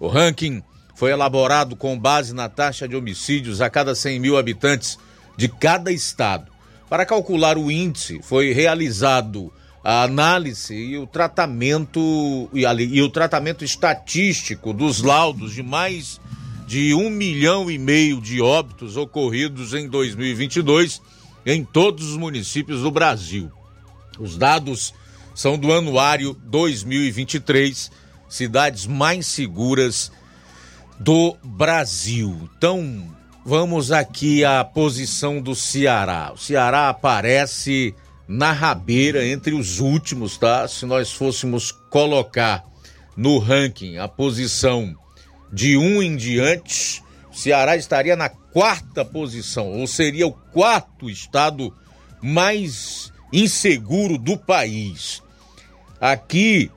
[0.00, 0.62] O ranking
[0.94, 4.98] foi elaborado com base na taxa de homicídios a cada 100 mil habitantes
[5.36, 6.50] de cada estado.
[6.88, 9.52] Para calcular o índice, foi realizado
[9.84, 16.20] a análise e o tratamento e, e o tratamento estatístico dos laudos de mais
[16.66, 21.00] de um milhão e meio de óbitos ocorridos em 2022
[21.46, 23.50] em todos os municípios do Brasil.
[24.18, 24.92] Os dados
[25.32, 27.90] são do Anuário 2023,
[28.28, 30.10] cidades mais seguras
[30.98, 32.50] do Brasil.
[32.56, 36.32] Então, vamos aqui à posição do Ceará.
[36.34, 37.94] O Ceará aparece
[38.26, 40.66] na rabeira entre os últimos, tá?
[40.66, 42.64] Se nós fôssemos colocar
[43.16, 44.96] no ranking a posição
[45.52, 47.02] de um em diante,
[47.36, 51.76] Ceará estaria na quarta posição, ou seria o quarto estado
[52.22, 55.22] mais inseguro do país.
[56.00, 56.70] Aqui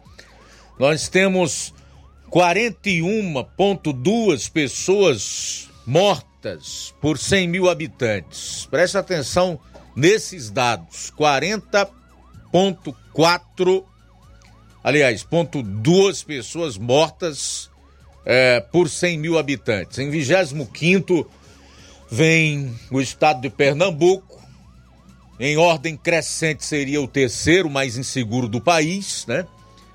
[0.78, 1.74] nós temos
[2.30, 8.68] 41,2 pessoas mortas por 100 mil habitantes.
[8.70, 9.57] Preste atenção
[9.95, 13.86] nesses dados: 40,4,
[14.84, 17.69] aliás, ponto duas pessoas mortas
[18.32, 19.98] é, por 100 mil habitantes.
[19.98, 21.28] Em 25
[22.12, 24.40] vem o estado de Pernambuco.
[25.40, 29.48] Em ordem crescente seria o terceiro mais inseguro do país, né?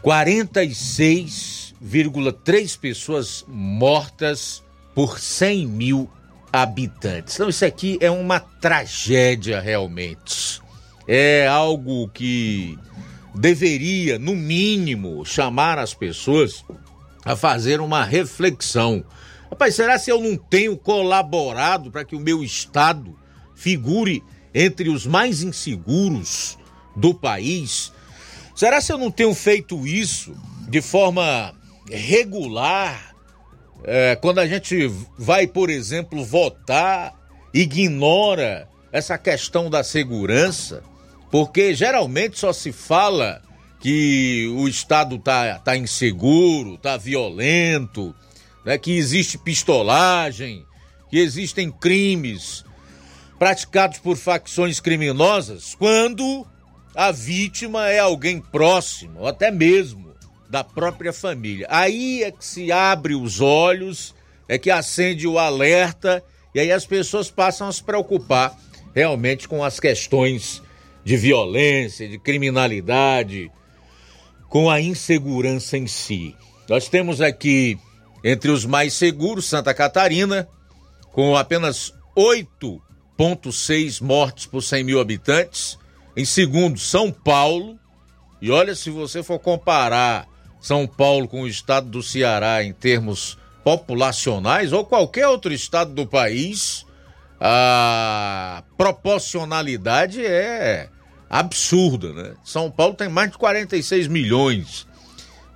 [0.03, 4.61] 46,3 pessoas mortas
[4.93, 6.07] por 100 mil
[6.51, 7.33] habitantes.
[7.35, 10.61] Então, isso aqui é uma tragédia realmente.
[11.07, 12.77] É algo que
[13.35, 16.63] deveria, no mínimo, chamar as pessoas
[17.25, 19.03] a fazer uma reflexão.
[19.49, 23.17] Rapaz, será se eu não tenho colaborado para que o meu estado
[23.55, 24.23] figure
[24.53, 26.57] entre os mais inseguros
[26.95, 27.91] do país?
[28.55, 30.35] Será se eu não tenho feito isso
[30.67, 31.53] de forma
[31.89, 33.13] regular,
[33.83, 37.13] é, quando a gente vai, por exemplo, votar,
[37.53, 40.83] ignora essa questão da segurança,
[41.33, 43.41] porque geralmente só se fala
[43.79, 48.13] que o Estado está tá inseguro, está violento,
[48.63, 50.63] né, que existe pistolagem,
[51.09, 52.63] que existem crimes
[53.39, 56.45] praticados por facções criminosas, quando
[56.93, 60.13] a vítima é alguém próximo, ou até mesmo
[60.47, 61.65] da própria família.
[61.67, 64.13] Aí é que se abre os olhos,
[64.47, 66.23] é que acende o alerta
[66.53, 68.55] e aí as pessoas passam a se preocupar
[68.93, 70.61] realmente com as questões
[71.03, 73.51] de violência, de criminalidade,
[74.49, 76.35] com a insegurança em si.
[76.69, 77.77] Nós temos aqui
[78.23, 80.47] entre os mais seguros Santa Catarina,
[81.11, 85.77] com apenas 8,6 mortes por 100 mil habitantes.
[86.15, 87.77] Em segundo, São Paulo.
[88.41, 90.27] E olha, se você for comparar
[90.61, 96.05] São Paulo com o estado do Ceará em termos populacionais ou qualquer outro estado do
[96.05, 96.85] país,
[97.39, 100.89] a proporcionalidade é
[101.39, 102.35] absurda, né?
[102.43, 104.85] São Paulo tem mais de 46 milhões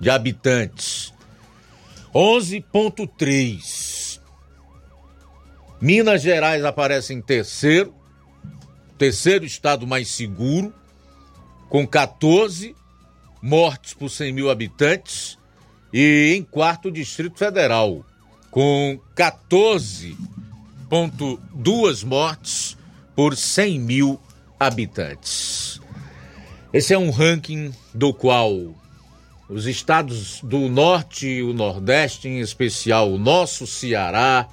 [0.00, 1.14] de habitantes.
[2.12, 4.18] 11.3.
[5.80, 7.94] Minas Gerais aparece em terceiro,
[8.98, 10.74] terceiro estado mais seguro,
[11.68, 12.74] com 14
[13.40, 15.38] mortes por 100 mil habitantes,
[15.92, 18.04] e em quarto, Distrito Federal,
[18.50, 22.76] com 14,2 mortes
[23.14, 24.27] por 100 mil habitantes.
[26.72, 28.74] Esse é um ranking do qual
[29.48, 34.46] os estados do norte e o nordeste, em especial o nosso Ceará,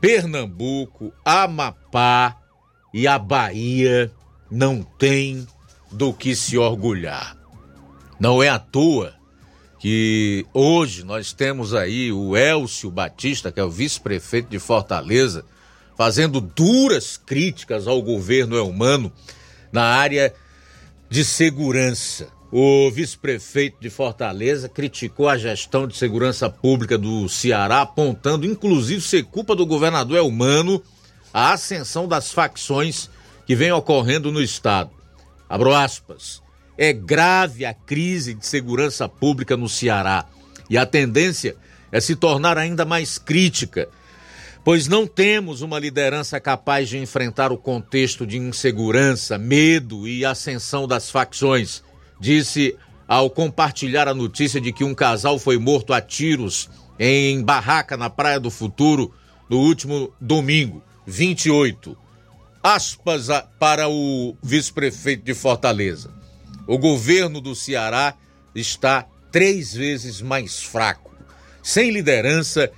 [0.00, 2.36] Pernambuco, Amapá
[2.92, 4.12] e a Bahia,
[4.50, 5.46] não têm
[5.90, 7.36] do que se orgulhar.
[8.20, 9.14] Não é à toa
[9.78, 15.44] que hoje nós temos aí o Elcio Batista, que é o vice-prefeito de Fortaleza,
[16.02, 19.12] fazendo duras críticas ao governo Elmano
[19.70, 20.34] na área
[21.08, 22.26] de segurança.
[22.50, 29.22] O vice-prefeito de Fortaleza criticou a gestão de segurança pública do Ceará, apontando inclusive ser
[29.22, 30.82] culpa do governador Elmano
[31.32, 33.08] a ascensão das facções
[33.46, 34.90] que vem ocorrendo no estado.
[35.48, 36.42] Abro aspas.
[36.76, 40.26] É grave a crise de segurança pública no Ceará
[40.68, 41.54] e a tendência
[41.92, 43.88] é se tornar ainda mais crítica
[44.64, 50.86] pois não temos uma liderança capaz de enfrentar o contexto de insegurança, medo e ascensão
[50.86, 51.82] das facções,
[52.20, 52.76] disse
[53.08, 58.08] ao compartilhar a notícia de que um casal foi morto a tiros em barraca na
[58.08, 59.12] Praia do Futuro
[59.50, 61.96] no último domingo, 28.
[62.62, 63.26] Aspas
[63.58, 66.14] para o vice-prefeito de Fortaleza.
[66.66, 68.14] O governo do Ceará
[68.54, 71.12] está três vezes mais fraco,
[71.60, 72.70] sem liderança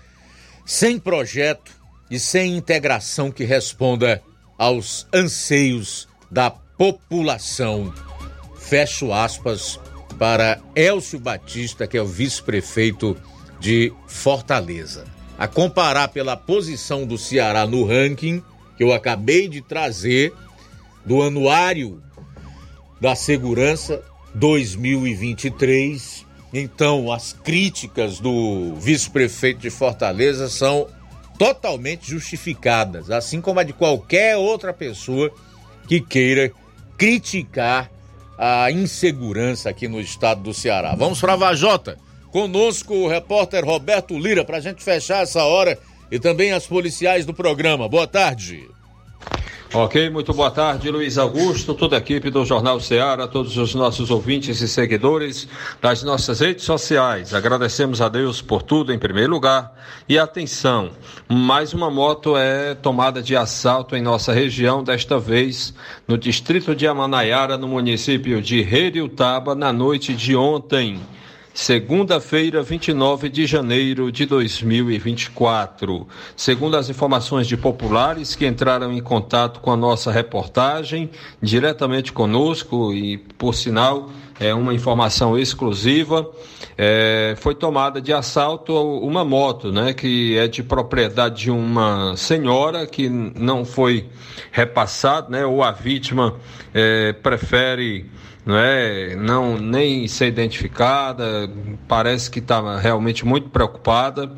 [0.64, 1.73] sem projeto
[2.10, 4.22] e sem integração que responda
[4.58, 7.92] aos anseios da população.
[8.56, 9.78] Fecho aspas
[10.18, 13.16] para Elcio Batista, que é o vice-prefeito
[13.58, 15.04] de Fortaleza.
[15.38, 18.42] A comparar pela posição do Ceará no ranking
[18.76, 20.32] que eu acabei de trazer
[21.04, 22.02] do Anuário
[23.00, 24.02] da Segurança
[24.34, 26.24] 2023,
[26.56, 30.86] então, as críticas do vice-prefeito de Fortaleza são
[31.38, 35.32] totalmente justificadas, assim como a de qualquer outra pessoa
[35.88, 36.52] que queira
[36.96, 37.90] criticar
[38.38, 40.94] a insegurança aqui no estado do Ceará.
[40.94, 41.98] Vamos para a Vajota.
[42.30, 45.78] Conosco o repórter Roberto Lira para a gente fechar essa hora
[46.10, 47.88] e também as policiais do programa.
[47.88, 48.68] Boa tarde.
[49.76, 54.08] Ok, muito boa tarde, Luiz Augusto, toda a equipe do Jornal Ceará, todos os nossos
[54.08, 55.48] ouvintes e seguidores
[55.82, 57.34] das nossas redes sociais.
[57.34, 59.76] Agradecemos a Deus por tudo em primeiro lugar.
[60.08, 60.90] E atenção,
[61.28, 65.74] mais uma moto é tomada de assalto em nossa região, desta vez
[66.06, 71.00] no distrito de Amanaiara, no município de Reriutaba, na noite de ontem
[71.54, 76.06] segunda-feira, 29 de janeiro de 2024.
[76.36, 81.08] Segundo as informações de populares que entraram em contato com a nossa reportagem,
[81.40, 86.28] diretamente conosco e, por sinal, é uma informação exclusiva,
[86.76, 92.84] é, foi tomada de assalto uma moto, né, que é de propriedade de uma senhora
[92.84, 94.08] que não foi
[94.50, 96.34] repassada, né, ou a vítima
[96.74, 98.10] é, prefere
[98.44, 101.50] não é não nem ser identificada,
[101.88, 104.30] parece que está realmente muito preocupada,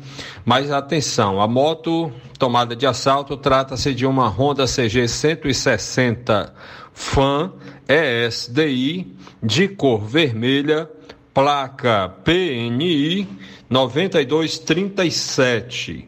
[0.45, 6.53] mas atenção, a moto tomada de assalto trata-se de uma Honda CG 160
[6.93, 7.51] Fan
[7.87, 10.87] ESDI de cor vermelha
[11.33, 13.27] placa PNI
[13.69, 16.07] 9237.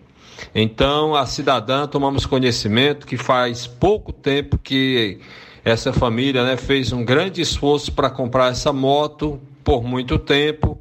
[0.56, 5.20] Então, a cidadã, tomamos conhecimento que faz pouco tempo que
[5.64, 10.80] essa família né, fez um grande esforço para comprar essa moto por muito tempo,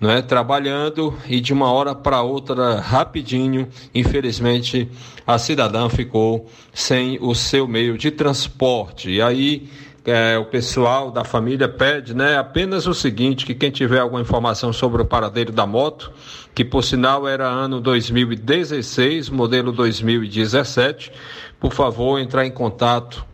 [0.00, 4.88] né, trabalhando e de uma hora para outra, rapidinho, infelizmente,
[5.26, 9.10] a cidadã ficou sem o seu meio de transporte.
[9.10, 9.68] E aí
[10.04, 14.72] é, o pessoal da família pede né, apenas o seguinte: que quem tiver alguma informação
[14.72, 16.12] sobre o paradeiro da moto,
[16.54, 21.10] que por sinal era ano 2016, modelo 2017,
[21.58, 23.24] por favor, entrar em contato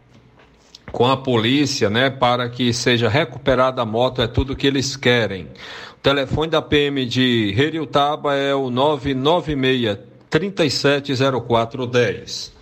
[0.93, 5.47] com a polícia, né, para que seja recuperada a moto, é tudo que eles querem.
[5.93, 9.99] O telefone da PM de Heriutaba é o 996
[10.30, 12.53] 370410.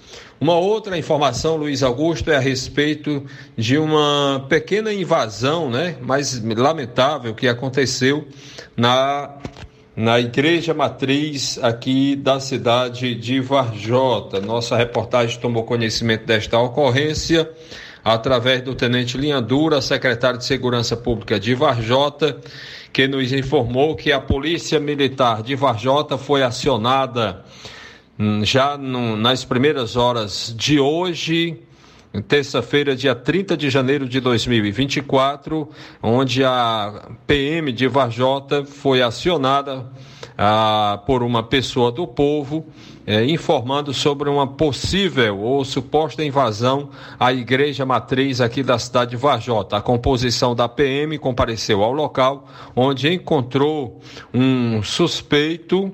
[0.41, 3.27] Uma outra informação, Luiz Augusto, é a respeito
[3.57, 8.25] de uma pequena invasão, né, mas lamentável, que aconteceu
[8.77, 9.35] na,
[9.97, 14.41] na igreja matriz aqui da cidade de Varjota.
[14.41, 17.51] Nossa reportagem tomou conhecimento desta ocorrência
[18.15, 22.37] através do tenente Linha Dura, secretário de Segurança Pública de Varjota,
[22.93, 27.45] que nos informou que a Polícia Militar de Varjota foi acionada
[28.21, 31.57] Hum, já no, nas primeiras horas de hoje,
[32.27, 35.71] terça-feira, dia 30 de janeiro de 2024,
[36.03, 39.87] onde a PM de Varjota foi acionada
[40.41, 42.65] ah, por uma pessoa do povo,
[43.05, 49.17] eh, informando sobre uma possível ou suposta invasão à igreja matriz aqui da cidade de
[49.17, 49.77] Varjota.
[49.77, 54.01] A composição da PM compareceu ao local, onde encontrou
[54.33, 55.93] um suspeito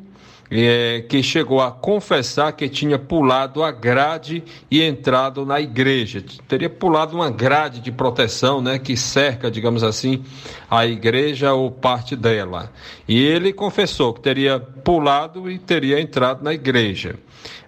[0.56, 6.24] é, que chegou a confessar que tinha pulado a grade e entrado na igreja.
[6.46, 10.22] Teria pulado uma grade de proteção, né, que cerca, digamos assim,
[10.70, 12.70] a igreja ou parte dela.
[13.08, 17.16] E ele confessou que teria pulado e teria entrado na igreja.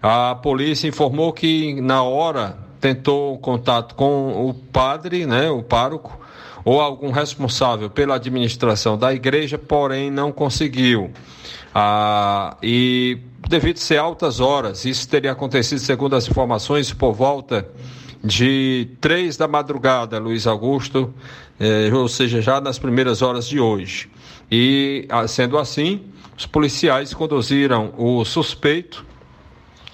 [0.01, 6.21] A polícia informou que na hora tentou contato com o padre, né, o pároco,
[6.67, 11.13] ou algum responsável pela administração da igreja, porém não conseguiu.
[11.73, 17.69] Ah, e devido ser altas horas, isso teria acontecido, segundo as informações, por volta
[18.25, 21.15] de três da madrugada, Luiz Augusto,
[21.61, 24.11] eh, ou seja, já nas primeiras horas de hoje.
[24.51, 26.01] E, ah, sendo assim,
[26.37, 29.07] os policiais conduziram o suspeito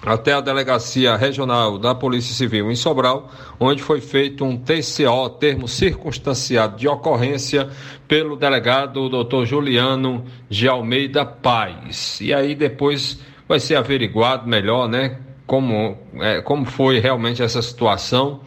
[0.05, 5.67] até a Delegacia Regional da Polícia Civil em Sobral, onde foi feito um TCO, termo
[5.67, 7.69] circunstanciado de ocorrência,
[8.07, 9.45] pelo delegado Dr.
[9.45, 12.19] Juliano de Almeida Paz.
[12.21, 18.41] E aí depois vai ser averiguado melhor, né, como, é, como foi realmente essa situação,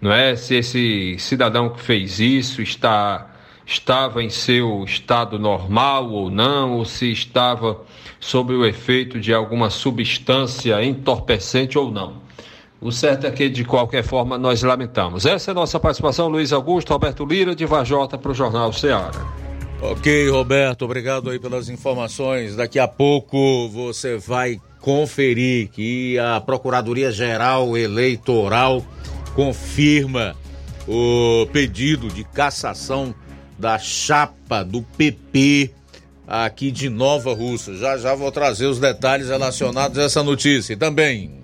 [0.00, 0.34] não é?
[0.34, 3.26] Se esse cidadão que fez isso está
[3.66, 7.82] estava em seu estado normal ou não, ou se estava
[8.20, 12.20] sob o efeito de alguma substância entorpecente ou não.
[12.80, 15.26] O certo é que, de qualquer forma, nós lamentamos.
[15.26, 19.10] Essa é a nossa participação, Luiz Augusto, Roberto Lira, de Vajota, para o Jornal Ceará.
[19.82, 22.54] Ok, Roberto, obrigado aí pelas informações.
[22.54, 28.84] Daqui a pouco você vai conferir que a Procuradoria-Geral Eleitoral
[29.34, 30.36] confirma
[30.86, 33.14] o pedido de cassação
[33.58, 35.70] da chapa do PP
[36.30, 37.76] aqui de Nova Russa.
[37.76, 40.72] Já já vou trazer os detalhes relacionados a essa notícia.
[40.72, 41.40] E também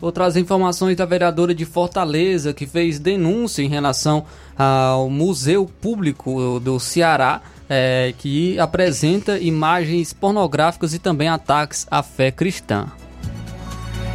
[0.00, 4.24] Vou trazer informações da vereadora de Fortaleza que fez denúncia em relação
[4.56, 12.30] ao Museu Público do Ceará, é, que apresenta imagens pornográficas e também ataques à fé
[12.30, 12.86] cristã.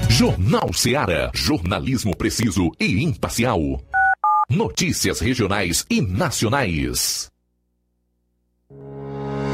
[0.10, 3.60] Jornal Ceará, jornalismo preciso e imparcial.
[4.50, 7.33] Notícias regionais e nacionais.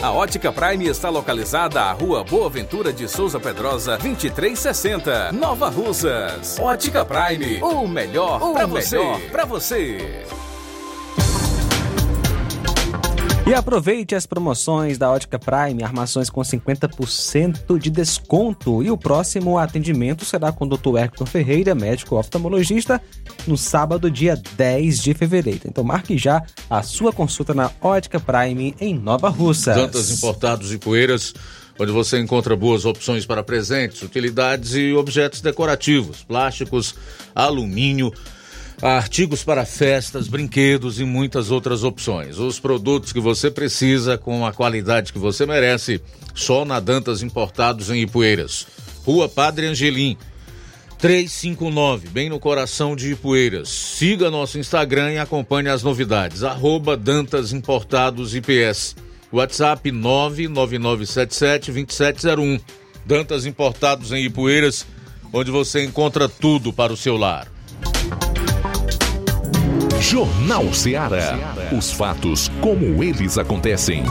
[0.00, 6.60] A Ótica Prime está localizada à Rua Boa Ventura de Souza Pedrosa, 2360, Nova Russas.
[6.60, 8.98] Ótica Prime, o melhor para você.
[9.32, 10.24] Para você.
[13.44, 18.84] E aproveite as promoções da Ótica Prime, armações com 50% de desconto.
[18.84, 20.96] E o próximo atendimento será com o Dr.
[20.96, 23.02] Hector Ferreira, médico oftalmologista,
[23.46, 25.62] no sábado, dia 10 de fevereiro.
[25.66, 26.40] Então marque já
[26.70, 29.74] a sua consulta na Ótica Prime em Nova Russa.
[29.74, 31.34] Dantas importados e poeiras,
[31.80, 36.94] onde você encontra boas opções para presentes, utilidades e objetos decorativos, plásticos,
[37.34, 38.12] alumínio
[38.82, 42.38] artigos para festas, brinquedos e muitas outras opções.
[42.38, 46.02] Os produtos que você precisa com a qualidade que você merece,
[46.34, 48.66] só na Dantas Importados em Ipueiras.
[49.04, 50.16] Rua Padre Angelim,
[50.98, 53.68] 359, bem no coração de Ipueiras.
[53.68, 56.42] Siga nosso Instagram e acompanhe as novidades.
[56.42, 58.96] Arroba Dantas Importados IPS.
[59.32, 62.60] WhatsApp 999772701.
[63.06, 64.84] Dantas Importados em Ipueiras,
[65.32, 67.51] onde você encontra tudo para o seu lar.
[70.02, 71.38] Jornal Ceará.
[71.70, 74.02] Os fatos como eles acontecem.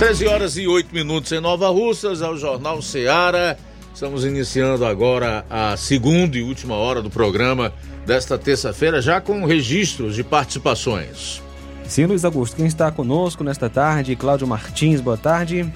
[0.00, 3.56] Treze horas e oito minutos em Nova Russas, ao Jornal Ceará.
[3.94, 7.72] Estamos iniciando agora a segunda e última hora do programa
[8.06, 11.42] desta terça-feira, já com registros de participações.
[11.86, 14.16] Sim, Luiz Augusto, quem está conosco nesta tarde?
[14.16, 15.70] Cláudio Martins, boa tarde.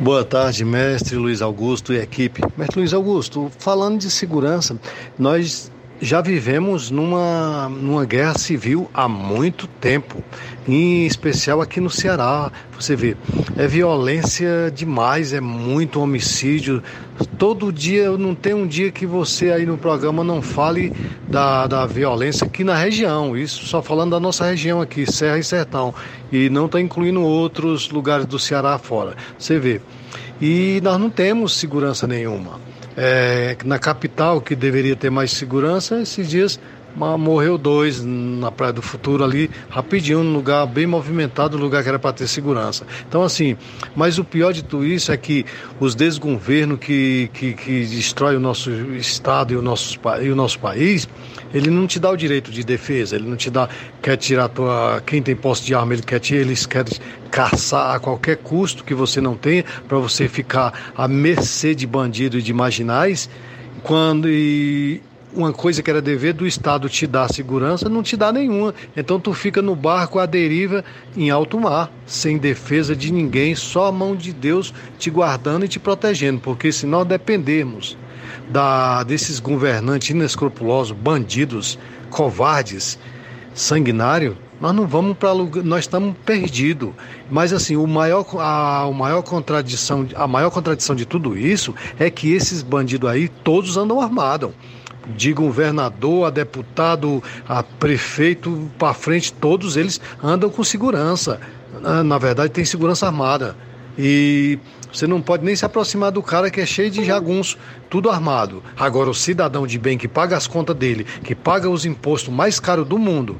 [0.00, 2.40] Boa tarde, mestre Luiz Augusto e equipe.
[2.56, 4.78] Mestre Luiz Augusto, falando de segurança,
[5.18, 5.70] nós
[6.00, 10.22] já vivemos numa, numa guerra civil há muito tempo,
[10.66, 12.52] em especial aqui no Ceará.
[12.78, 13.16] Você vê,
[13.56, 16.82] é violência demais, é muito homicídio.
[17.36, 20.92] Todo dia, não tem um dia que você aí no programa não fale
[21.26, 23.36] da, da violência aqui na região.
[23.36, 25.92] Isso só falando da nossa região aqui, Serra e Sertão.
[26.30, 29.16] E não está incluindo outros lugares do Ceará fora.
[29.36, 29.80] Você vê.
[30.40, 32.67] E nós não temos segurança nenhuma
[33.00, 36.58] É, na capital, que deveria ter mais segurança, esses dias
[36.98, 41.82] mas morreu dois na Praia do Futuro ali, rapidinho, num lugar bem movimentado, um lugar
[41.82, 42.84] que era para ter segurança.
[43.08, 43.56] Então, assim,
[43.94, 45.46] mas o pior de tudo isso é que
[45.78, 50.58] os desgovernos que, que, que destrói o nosso Estado e o nosso, e o nosso
[50.58, 51.08] país,
[51.54, 53.68] ele não te dá o direito de defesa, ele não te dá,
[54.02, 56.92] quer tirar tua, quem tem posse de arma, ele quer te, eles querem
[57.30, 62.38] caçar a qualquer custo que você não tenha, para você ficar à mercê de bandido
[62.38, 63.30] e de marginais,
[63.82, 65.00] quando e,
[65.32, 68.74] uma coisa que era dever do Estado te dar segurança, não te dá nenhuma.
[68.96, 70.84] Então tu fica no barco à deriva
[71.16, 75.68] em alto mar, sem defesa de ninguém, só a mão de Deus te guardando e
[75.68, 77.96] te protegendo, porque se nós dependermos
[78.48, 81.78] da, desses governantes inescrupulosos, bandidos,
[82.10, 82.98] covardes,
[83.54, 86.90] sanguinários, nós não vamos para nós estamos perdidos.
[87.30, 92.32] Mas assim, o maior, a maior contradição, a maior contradição de tudo isso é que
[92.32, 94.50] esses bandidos aí todos andam armados
[95.16, 101.40] de governador a deputado, a prefeito para frente, todos eles andam com segurança.
[102.04, 103.56] Na verdade, tem segurança armada.
[103.98, 104.58] E
[104.92, 107.58] você não pode nem se aproximar do cara que é cheio de jagunço,
[107.90, 108.62] tudo armado.
[108.76, 112.60] Agora, o cidadão de bem que paga as contas dele, que paga os impostos mais
[112.60, 113.36] caros do mundo,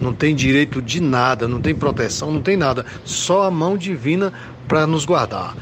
[0.00, 2.86] não tem direito de nada, não tem proteção, não tem nada.
[3.04, 4.32] Só a mão divina
[4.66, 5.54] para nos guardar.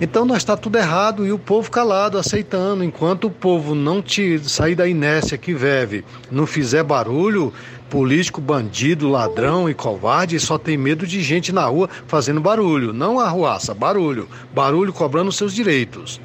[0.00, 2.84] Então nós está tudo errado e o povo calado, aceitando.
[2.84, 7.52] Enquanto o povo não te sair da inércia que vive, não fizer barulho,
[7.90, 13.18] político, bandido, ladrão e covarde só tem medo de gente na rua fazendo barulho, não
[13.18, 16.20] arruaça, barulho, barulho cobrando seus direitos.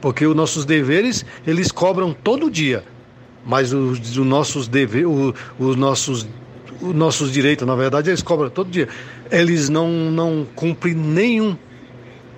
[0.00, 2.82] Porque os nossos deveres, eles cobram todo dia.
[3.44, 6.26] Mas os, os nossos deveres, os, os nossos
[6.80, 8.88] os nossos direitos, na verdade, eles cobram todo dia.
[9.30, 11.56] Eles não não cumprem nenhum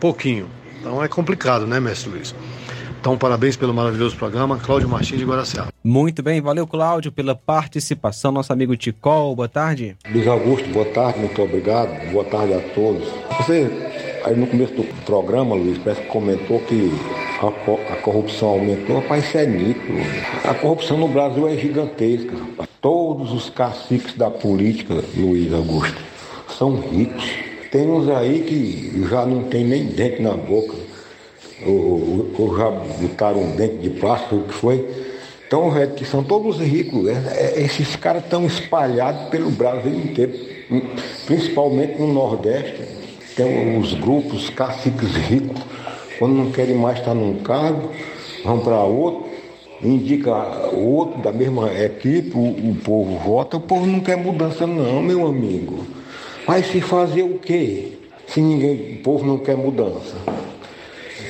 [0.00, 0.48] pouquinho.
[0.80, 2.34] Então é complicado, né, mestre Luiz?
[3.00, 4.58] Então, parabéns pelo maravilhoso programa.
[4.58, 5.68] Cláudio Martins de Guaraciaba.
[5.82, 8.30] Muito bem, valeu, Cláudio, pela participação.
[8.30, 9.96] Nosso amigo Ticol, boa tarde.
[10.12, 12.12] Luiz Augusto, boa tarde, muito obrigado.
[12.12, 13.08] Boa tarde a todos.
[13.38, 13.70] Você,
[14.22, 16.92] aí no começo do programa, Luiz, parece que comentou que
[17.40, 19.00] a, a corrupção aumentou.
[19.00, 19.94] Rapaz, isso é nítido.
[20.44, 22.32] A corrupção no Brasil é gigantesca.
[22.36, 22.68] Rapaz.
[22.82, 25.96] Todos os caciques da política, Luiz Augusto,
[26.50, 30.74] são ricos tem uns aí que já não tem nem dente na boca,
[31.64, 34.88] ou, ou já botaram um dente de plástico, o que foi.
[35.46, 37.08] Então, é, que são todos ricos.
[37.08, 40.32] É, é, esses caras estão espalhados pelo Brasil inteiro,
[41.26, 42.82] principalmente no Nordeste.
[43.36, 45.60] Tem os grupos caciques ricos,
[46.18, 47.90] quando não querem mais estar num cargo,
[48.44, 49.28] vão para outro,
[49.82, 50.34] indica
[50.72, 55.26] outro da mesma equipe, o, o povo vota, o povo não quer mudança não, meu
[55.26, 55.99] amigo.
[56.50, 57.92] Vai se fazer o quê?
[58.26, 60.16] Se ninguém, o povo não quer mudança.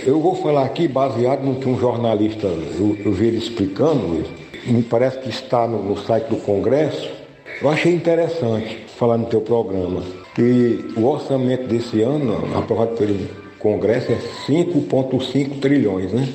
[0.06, 4.24] Eu vou falar aqui baseado no que um jornalista, eu, eu vi ele explicando,
[4.64, 7.06] me parece que está no, no site do Congresso.
[7.60, 10.02] Eu achei interessante falar no teu programa
[10.34, 13.18] que o orçamento desse ano, aprovado pelo
[13.58, 14.18] Congresso, é
[14.48, 16.26] 5,5 trilhões, né?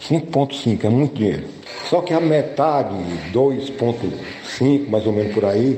[0.00, 1.42] 5,5 é muito dinheiro.
[1.90, 2.94] Só que a metade,
[3.32, 5.76] 2,5 mais ou menos por aí,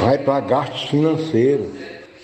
[0.00, 1.68] vai para gastos financeiros,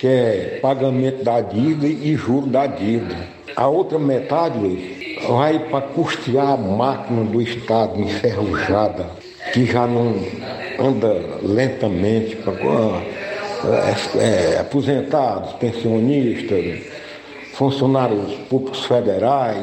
[0.03, 3.17] que é pagamento da dívida e juro da dívida.
[3.55, 9.07] A outra metade, Luiz, vai para custear a máquina do Estado enferrujada,
[9.53, 10.17] que já não
[10.77, 12.53] anda lentamente para
[14.19, 16.83] é, é, aposentados, pensionistas,
[17.53, 19.57] funcionários públicos federais,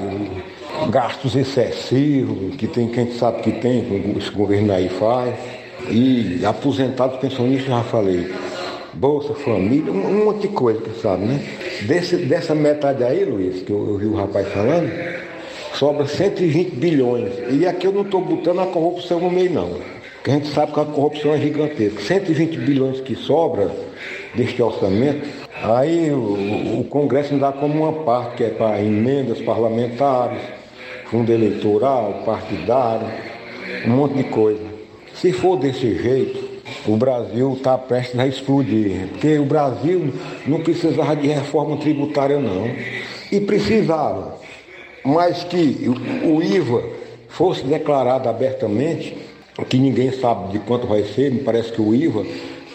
[0.90, 5.36] gastos excessivos, que tem quem sabe que tem, esse governo aí faz.
[5.90, 8.32] E aposentados, pensionistas, já falei.
[8.94, 11.42] Bolsa Família, um, um monte de coisa, que sabe, né?
[11.84, 14.92] Desse, dessa metade aí, Luiz, que eu, eu vi o rapaz falando,
[15.76, 17.32] sobra 120 bilhões.
[17.52, 19.70] E aqui eu não estou botando a corrupção no meio, não.
[20.16, 22.02] Porque a gente sabe que a corrupção é gigantesca.
[22.02, 23.72] 120 bilhões que sobra
[24.36, 25.28] deste orçamento,
[25.64, 30.42] aí o, o Congresso dá como uma parte, que é para emendas parlamentares,
[31.06, 33.08] fundo eleitoral, partidário,
[33.86, 34.64] um monte de coisa.
[35.16, 36.49] Se for desse jeito,
[36.88, 39.08] o Brasil está prestes a explodir.
[39.10, 40.14] Porque o Brasil
[40.46, 42.68] não precisava de reforma tributária, não.
[43.32, 44.38] E precisava.
[45.04, 45.90] Mas que
[46.24, 46.84] o IVA
[47.30, 49.18] fosse declarado abertamente,
[49.68, 52.26] que ninguém sabe de quanto vai ser, me parece que o IVA,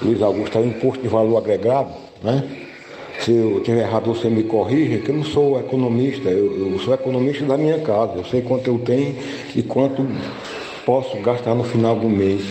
[0.02, 1.90] Luiz Augusto, é um imposto de valor agregado,
[2.22, 2.44] né?
[3.20, 6.92] Se eu tiver errado, você me corrija, que eu não sou economista, eu, eu sou
[6.92, 9.16] economista da minha casa, eu sei quanto eu tenho
[9.54, 10.06] e quanto
[10.84, 12.42] posso gastar no final do mês.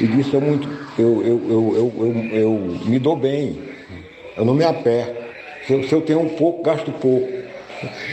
[0.00, 0.68] E disso é muito.
[0.98, 2.50] Eu, eu, eu, eu, eu,
[2.84, 3.58] me dou bem.
[4.36, 5.22] Eu não me aperto.
[5.66, 7.28] Se eu, se eu tenho um pouco, gasto pouco.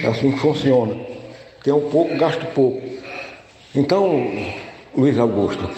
[0.04, 0.96] É assim que funciona.
[1.64, 2.82] Tenho um pouco, gasto pouco.
[3.76, 4.32] Então,
[4.96, 5.70] Luiz Augusto,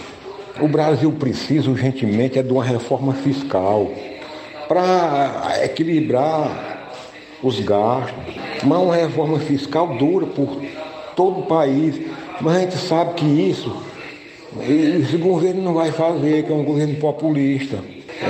[0.59, 3.91] o Brasil precisa urgentemente é de uma reforma fiscal
[4.67, 6.91] para equilibrar
[7.41, 8.35] os gastos.
[8.63, 10.61] Mas uma reforma fiscal dura por
[11.15, 11.99] todo o país.
[12.39, 13.75] Mas a gente sabe que isso,
[14.59, 17.77] esse governo não vai fazer, que é um governo populista.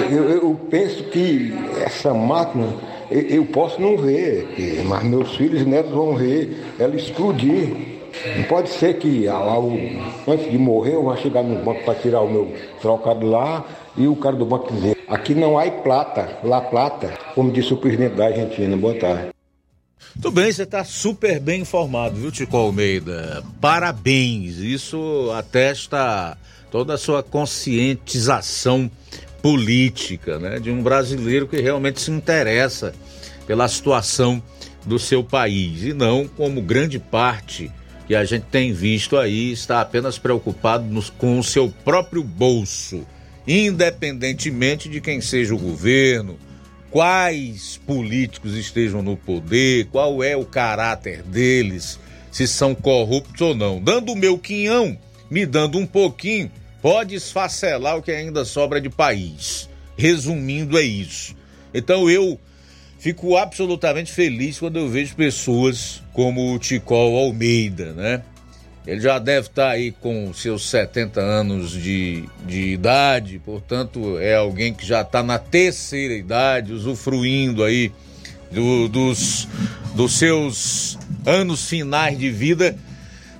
[0.09, 1.53] Eu, eu penso que
[1.83, 2.67] essa máquina,
[3.09, 4.47] eu, eu posso não ver,
[4.85, 7.91] mas meus filhos e netos vão ver ela explodir.
[8.37, 9.71] Não pode ser que ao,
[10.27, 12.51] antes de morrer eu vá chegar no banco para tirar o meu
[12.81, 13.65] trocado lá
[13.97, 17.77] e o cara do banco dizer, aqui não há plata, lá plata, como disse o
[17.77, 18.77] presidente da Argentina.
[18.77, 19.30] Boa tarde.
[20.21, 23.43] Tudo bem, você está super bem informado, viu, Tico Almeida?
[23.59, 26.37] Parabéns, isso atesta
[26.69, 28.89] toda a sua conscientização
[29.41, 30.59] política, né?
[30.59, 32.93] De um brasileiro que realmente se interessa
[33.47, 34.41] pela situação
[34.85, 37.71] do seu país e não como grande parte
[38.05, 43.07] que a gente tem visto aí está apenas preocupado nos, com o seu próprio bolso,
[43.47, 46.37] independentemente de quem seja o governo,
[46.91, 51.97] quais políticos estejam no poder, qual é o caráter deles,
[52.29, 53.81] se são corruptos ou não.
[53.81, 54.97] Dando o meu quinhão,
[55.29, 59.69] me dando um pouquinho, pode esfacelar o que ainda sobra de país.
[59.97, 61.35] Resumindo, é isso.
[61.73, 62.39] Então eu
[62.99, 68.21] fico absolutamente feliz quando eu vejo pessoas como o Ticol Almeida, né?
[68.85, 74.73] Ele já deve estar aí com seus 70 anos de, de idade, portanto, é alguém
[74.73, 77.91] que já está na terceira idade, usufruindo aí
[78.51, 79.47] do, dos,
[79.93, 82.75] dos seus anos finais de vida,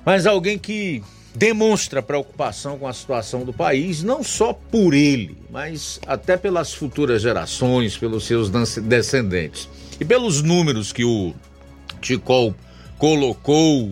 [0.04, 1.02] mas alguém que
[1.34, 7.22] demonstra preocupação com a situação do país, não só por ele, mas até pelas futuras
[7.22, 8.50] gerações, pelos seus
[8.82, 9.68] descendentes.
[9.98, 11.34] E pelos números que o
[12.00, 12.54] Ticol
[12.98, 13.90] colocou,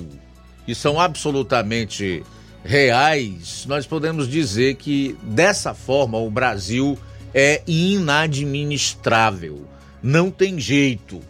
[0.75, 2.23] são absolutamente
[2.65, 6.99] reais, nós podemos dizer que dessa forma o Brasil
[7.33, 9.65] é inadministrável.
[10.03, 11.21] Não tem jeito.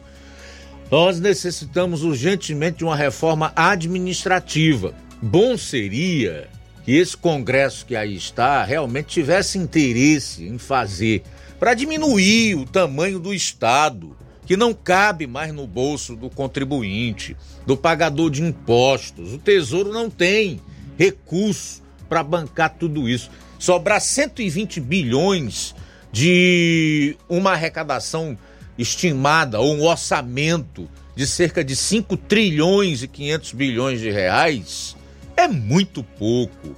[0.91, 6.49] Nós necessitamos urgentemente de uma reforma administrativa Bom seria
[6.82, 11.22] que esse Congresso que aí está realmente tivesse interesse em fazer
[11.59, 14.16] para diminuir o tamanho do Estado,
[14.51, 19.32] que não cabe mais no bolso do contribuinte, do pagador de impostos.
[19.32, 20.61] O Tesouro não tem
[20.98, 23.30] recurso para bancar tudo isso.
[23.61, 25.72] Sobrar 120 bilhões
[26.11, 28.36] de uma arrecadação
[28.76, 34.96] estimada ou um orçamento de cerca de 5 trilhões e 500 bilhões de reais
[35.36, 36.76] é muito pouco.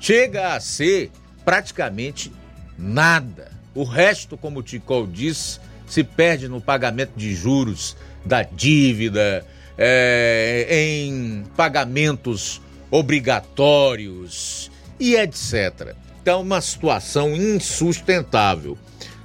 [0.00, 1.10] Chega a ser
[1.44, 2.32] praticamente
[2.78, 3.52] nada.
[3.74, 5.60] O resto, como o Ticol disse,
[5.92, 9.44] se perde no pagamento de juros da dívida,
[9.76, 15.94] é, em pagamentos obrigatórios e etc.
[16.22, 18.78] Então, uma situação insustentável.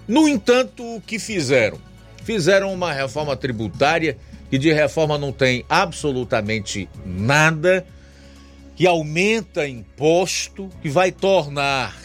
[0.05, 1.79] No entanto, o que fizeram?
[2.25, 4.17] Fizeram uma reforma tributária
[4.49, 7.85] que de reforma não tem absolutamente nada
[8.75, 11.95] que aumenta imposto, que vai tornar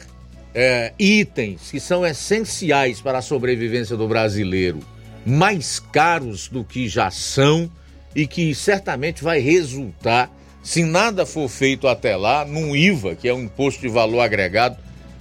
[0.55, 4.81] é, itens que são essenciais para a sobrevivência do brasileiro
[5.25, 7.71] mais caros do que já são
[8.15, 10.31] e que certamente vai resultar,
[10.63, 14.77] se nada for feito até lá, num IVA, que é o imposto de valor agregado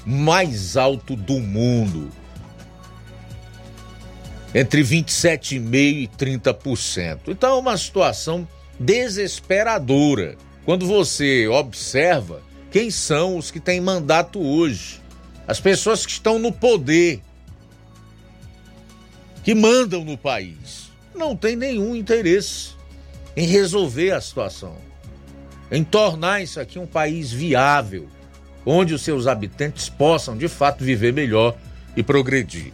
[0.06, 2.10] mais alto do mundo.
[4.54, 7.20] Entre 27,5% e 30%.
[7.30, 8.48] Então é uma situação
[8.80, 10.36] desesperadora
[10.66, 15.01] quando você observa quem são os que têm mandato hoje,
[15.52, 17.19] as pessoas que estão no poder,
[19.44, 22.69] que mandam no país, não tem nenhum interesse
[23.36, 24.78] em resolver a situação,
[25.69, 28.07] em tornar isso aqui um país viável,
[28.65, 31.57] onde os seus habitantes possam de fato viver melhor
[31.98, 32.72] e progredir.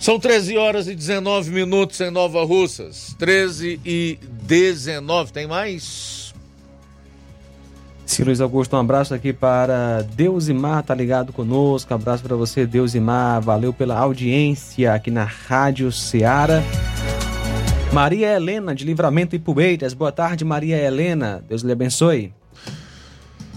[0.00, 3.14] São 13 horas e 19 minutos em Nova Russas.
[3.16, 5.32] 13 e 19.
[5.32, 6.29] Tem mais?
[8.10, 11.94] Sim, Luiz Augusto, um abraço aqui para Deusimar, tá ligado conosco.
[11.94, 13.40] Um abraço para você, Deusimar.
[13.40, 16.60] Valeu pela audiência aqui na Rádio Ceará.
[17.92, 19.94] Maria Helena, de Livramento e Pubeiras.
[19.94, 21.44] Boa tarde, Maria Helena.
[21.48, 22.34] Deus lhe abençoe.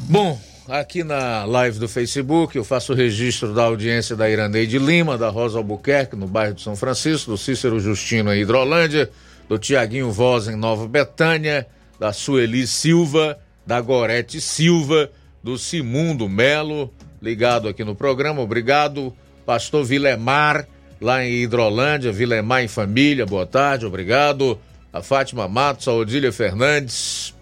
[0.08, 0.40] Bom,
[0.70, 5.30] aqui na live do Facebook eu faço o registro da audiência da Iraneide Lima, da
[5.30, 9.10] Rosa Albuquerque, no bairro de São Francisco, do Cícero Justino em Hidrolândia,
[9.50, 11.66] do Tiaguinho Voz em Nova Betânia,
[12.00, 15.10] da Sueli Silva da Gorete Silva,
[15.44, 16.92] do Simundo Melo,
[17.22, 18.42] ligado aqui no programa.
[18.42, 19.14] Obrigado,
[19.46, 20.68] pastor Vilemar,
[21.00, 24.60] lá em Hidrolândia, Vilemar em família, boa tarde, obrigado.
[24.92, 27.34] A Fátima Matos, a Odília Fernandes,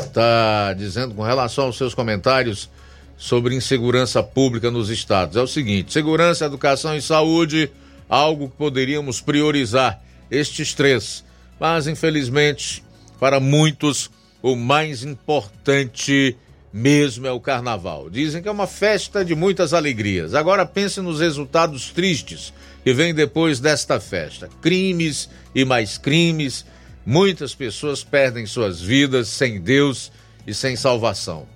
[0.00, 2.70] está dizendo com relação aos seus comentários
[3.16, 5.36] sobre insegurança pública nos estados.
[5.36, 7.70] É o seguinte: segurança, educação e saúde,
[8.08, 11.24] algo que poderíamos priorizar estes três.
[11.58, 12.82] Mas, infelizmente,
[13.18, 14.10] para muitos,
[14.42, 16.36] o mais importante
[16.72, 18.10] mesmo é o carnaval.
[18.10, 20.34] Dizem que é uma festa de muitas alegrias.
[20.34, 22.52] Agora pense nos resultados tristes
[22.84, 26.64] que vêm depois desta festa: crimes e mais crimes.
[27.04, 30.12] Muitas pessoas perdem suas vidas sem Deus
[30.46, 31.46] e sem salvação.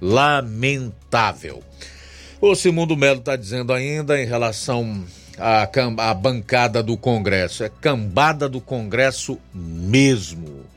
[0.00, 1.62] Lamentável.
[2.40, 5.04] O Simundo Melo está dizendo ainda em relação
[5.38, 7.64] à, à bancada do Congresso.
[7.64, 10.67] É cambada do Congresso mesmo.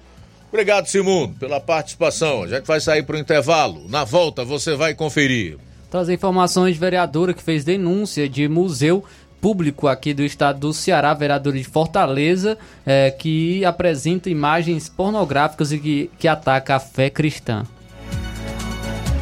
[0.51, 2.43] Obrigado, Simundo, pela participação.
[2.43, 3.87] A gente vai sair para o intervalo.
[3.87, 5.57] Na volta você vai conferir.
[5.89, 9.03] Trazer informações de vereadora que fez denúncia de museu
[9.39, 15.79] público aqui do estado do Ceará, vereador de Fortaleza, é, que apresenta imagens pornográficas e
[15.79, 17.65] que, que ataca a fé cristã.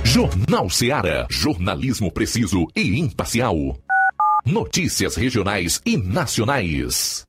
[0.03, 3.77] Jornal Ceará, jornalismo preciso e imparcial.
[4.43, 7.28] Notícias regionais e nacionais.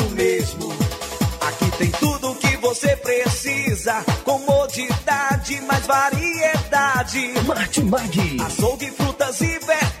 [2.71, 4.01] você precisa.
[4.23, 7.33] Comodidade, mais variedade.
[7.45, 8.37] Martimag.
[8.45, 10.00] Açougue, frutas e verduras.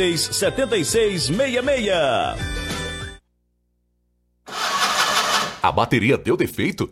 [0.01, 1.29] 7666.
[5.61, 6.91] A bateria deu defeito?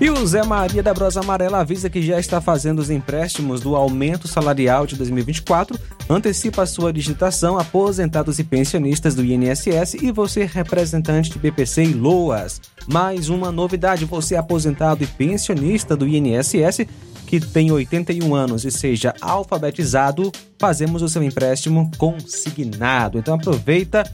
[0.00, 3.76] E o Zé Maria da Brosa Amarela avisa que já está fazendo os empréstimos do
[3.76, 5.78] aumento salarial de 2024,
[6.10, 11.94] antecipa a sua digitação, aposentados e pensionistas do INSS e você representante de BPC e
[11.94, 12.60] LOAS.
[12.88, 16.86] Mais uma novidade, você aposentado e pensionista do INSS
[17.26, 23.18] que tem 81 anos e seja alfabetizado, fazemos o seu empréstimo consignado.
[23.18, 24.04] Então aproveita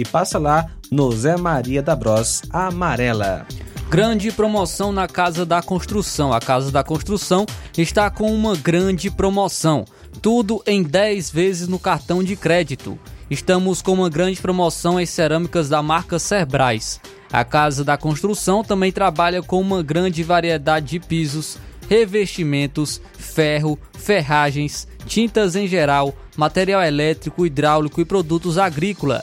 [0.00, 3.46] e passa lá no Zé Maria da Bros Amarela.
[3.90, 6.32] Grande promoção na Casa da Construção.
[6.32, 7.44] A Casa da Construção
[7.76, 9.84] está com uma grande promoção.
[10.22, 12.98] Tudo em 10 vezes no cartão de crédito.
[13.28, 16.98] Estamos com uma grande promoção em cerâmicas da marca Cerbrais.
[17.30, 21.58] A Casa da Construção também trabalha com uma grande variedade de pisos,
[21.88, 29.22] revestimentos, ferro, ferragens, tintas em geral, material elétrico, hidráulico e produtos agrícola.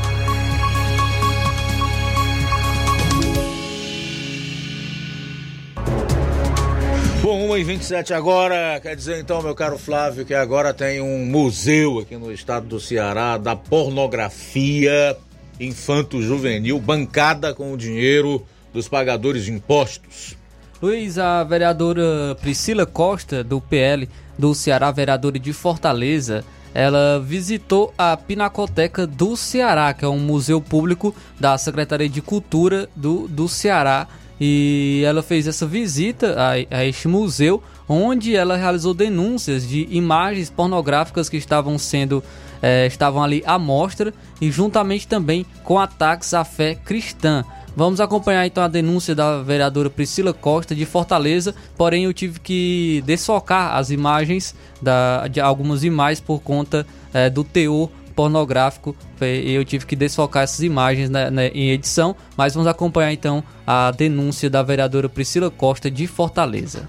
[7.21, 11.23] Bom, 1 e 27 agora, quer dizer então, meu caro Flávio, que agora tem um
[11.23, 15.15] museu aqui no estado do Ceará da pornografia
[15.59, 18.43] infanto-juvenil, bancada com o dinheiro
[18.73, 20.35] dos pagadores de impostos.
[20.81, 26.43] Luiz, a vereadora Priscila Costa, do PL do Ceará, vereadora de Fortaleza,
[26.73, 32.89] ela visitou a Pinacoteca do Ceará, que é um museu público da Secretaria de Cultura
[32.95, 34.07] do, do Ceará.
[34.43, 40.49] E ela fez essa visita a, a este museu, onde ela realizou denúncias de imagens
[40.49, 42.23] pornográficas que estavam sendo
[42.59, 44.11] eh, estavam ali à mostra
[44.41, 47.45] e juntamente também com ataques à fé cristã.
[47.75, 53.03] Vamos acompanhar então a denúncia da vereadora Priscila Costa de Fortaleza, porém eu tive que
[53.05, 58.95] desfocar as imagens da, de algumas imagens por conta eh, do teor pornográfico.
[59.19, 63.91] Eu tive que desfocar essas imagens né, né, em edição, mas vamos acompanhar então a
[63.91, 66.87] denúncia da vereadora Priscila Costa de Fortaleza.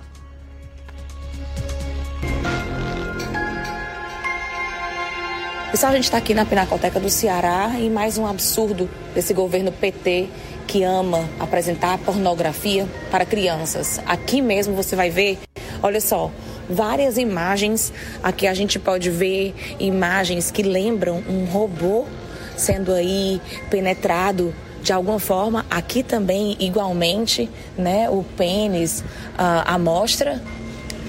[5.73, 9.73] Pessoal, a gente está aqui na Pinacoteca do Ceará e mais um absurdo desse governo
[9.73, 10.29] PT
[10.67, 13.99] que ama apresentar pornografia para crianças.
[14.05, 15.39] Aqui mesmo você vai ver,
[15.83, 16.31] olha só,
[16.69, 17.93] várias imagens.
[18.23, 22.07] Aqui a gente pode ver imagens que lembram um robô
[22.57, 23.41] sendo aí
[23.71, 25.65] penetrado de alguma forma.
[25.71, 29.05] Aqui também, igualmente, né, o pênis
[29.37, 30.43] à mostra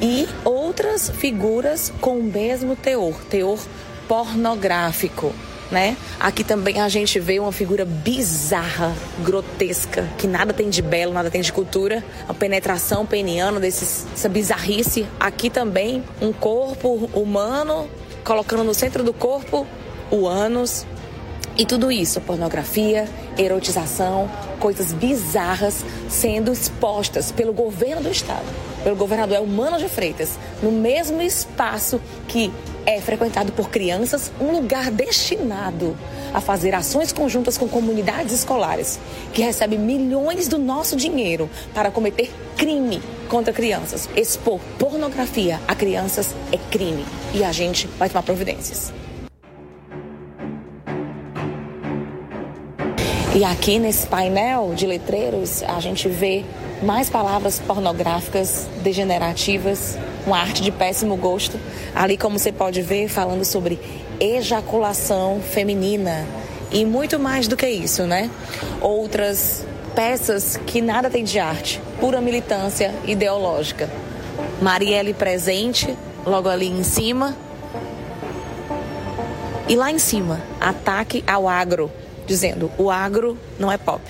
[0.02, 3.60] e outras figuras com o mesmo teor, teor
[4.07, 5.34] pornográfico.
[5.74, 5.98] Né?
[6.20, 8.94] Aqui também a gente vê uma figura bizarra,
[9.24, 15.08] grotesca, que nada tem de belo, nada tem de cultura, a penetração peniana dessa bizarrice.
[15.20, 17.90] Aqui também um corpo humano
[18.24, 19.66] colocando no centro do corpo
[20.12, 20.86] o ânus.
[21.58, 24.30] E tudo isso, pornografia, erotização,
[24.60, 28.45] coisas bizarras sendo expostas pelo governo do estado,
[28.84, 32.52] pelo governador Elmano de Freitas, no mesmo espaço que
[32.85, 35.95] é frequentado por crianças, um lugar destinado
[36.34, 38.99] a fazer ações conjuntas com comunidades escolares,
[39.34, 44.10] que recebe milhões do nosso dinheiro para cometer crime contra crianças.
[44.15, 48.93] Expor pornografia a crianças é crime e a gente vai tomar providências.
[53.35, 56.45] E aqui nesse painel de letreiros a gente vê
[56.84, 59.97] mais palavras pornográficas, degenerativas,
[60.27, 61.60] uma arte de péssimo gosto.
[61.95, 63.80] Ali, como você pode ver, falando sobre
[64.19, 66.26] ejaculação feminina
[66.72, 68.30] e muito mais do que isso, né?
[68.81, 69.65] Outras
[69.95, 73.89] peças que nada tem de arte, pura militância ideológica.
[74.61, 75.95] Marielle presente,
[76.26, 77.35] logo ali em cima.
[79.68, 81.89] E lá em cima, ataque ao agro,
[82.27, 84.01] dizendo: o agro não é pop.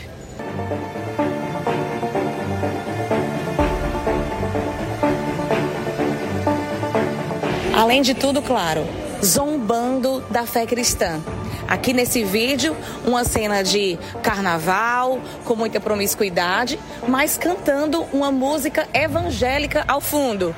[7.75, 8.85] Além de tudo, claro,
[9.23, 11.19] zombando da fé cristã.
[11.67, 19.83] Aqui nesse vídeo, uma cena de carnaval, com muita promiscuidade, mas cantando uma música evangélica
[19.87, 20.55] ao fundo.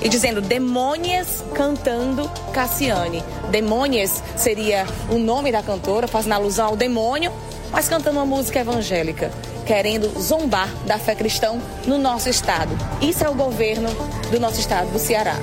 [0.00, 3.24] E dizendo demônias cantando Cassiane.
[3.50, 7.32] Demônias seria o nome da cantora, fazendo alusão ao demônio,
[7.72, 9.32] mas cantando uma música evangélica
[9.66, 12.70] querendo zombar da fé cristã no nosso estado.
[13.02, 13.88] Isso é o governo
[14.30, 15.34] do nosso estado, do Ceará.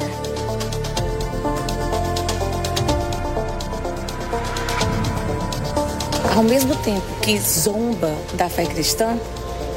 [6.35, 9.19] Ao mesmo tempo que zomba da fé cristã,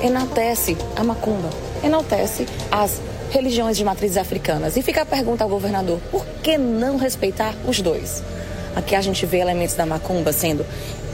[0.00, 1.50] enaltece a macumba,
[1.84, 3.00] enaltece as
[3.30, 4.76] religiões de matrizes africanas.
[4.76, 8.22] E fica a pergunta ao governador: por que não respeitar os dois?
[8.74, 10.64] Aqui a gente vê elementos da macumba sendo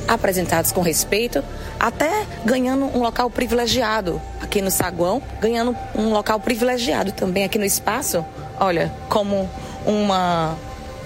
[0.06, 1.42] apresentados com respeito,
[1.78, 7.64] até ganhando um local privilegiado aqui no saguão, ganhando um local privilegiado também aqui no
[7.64, 8.24] espaço.
[8.60, 9.48] Olha, como
[9.86, 10.56] uma,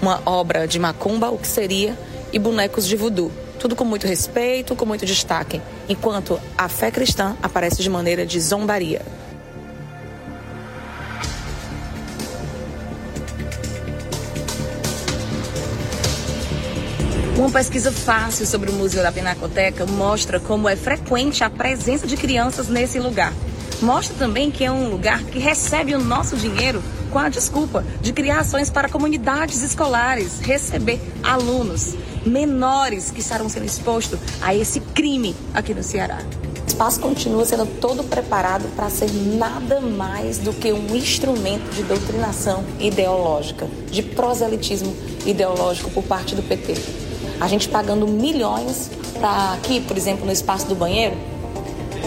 [0.01, 1.97] uma obra de macumba, o que seria,
[2.33, 3.31] e bonecos de voodoo.
[3.59, 8.39] Tudo com muito respeito, com muito destaque, enquanto a fé cristã aparece de maneira de
[8.41, 9.03] zombaria.
[17.37, 22.17] Uma pesquisa fácil sobre o Museu da Pinacoteca mostra como é frequente a presença de
[22.17, 23.31] crianças nesse lugar.
[23.83, 28.15] Mostra também que é um lugar que recebe o nosso dinheiro com a desculpa de
[28.15, 31.95] criar ações para comunidades escolares, receber alunos
[32.25, 36.21] menores que estarão sendo expostos a esse crime aqui no Ceará.
[36.65, 41.83] O espaço continua sendo todo preparado para ser nada mais do que um instrumento de
[41.83, 44.97] doutrinação ideológica, de proselitismo
[45.27, 47.06] ideológico por parte do PT.
[47.41, 51.17] A gente pagando milhões para aqui, por exemplo, no espaço do banheiro,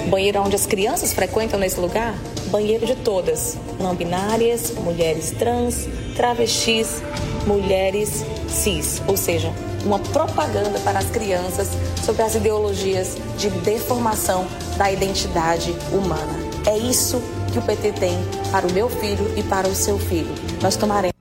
[0.10, 2.16] banheiro onde as crianças frequentam nesse lugar,
[2.48, 7.02] banheiro de todas, não binárias, mulheres trans, travestis,
[7.46, 9.54] mulheres cis, ou seja,
[9.86, 11.70] uma propaganda para as crianças
[12.04, 14.48] sobre as ideologias de deformação
[14.78, 16.40] da identidade humana.
[16.66, 18.18] É isso que o PT tem
[18.52, 20.34] para o meu filho e para o seu filho.
[20.62, 21.19] Nós tomaremos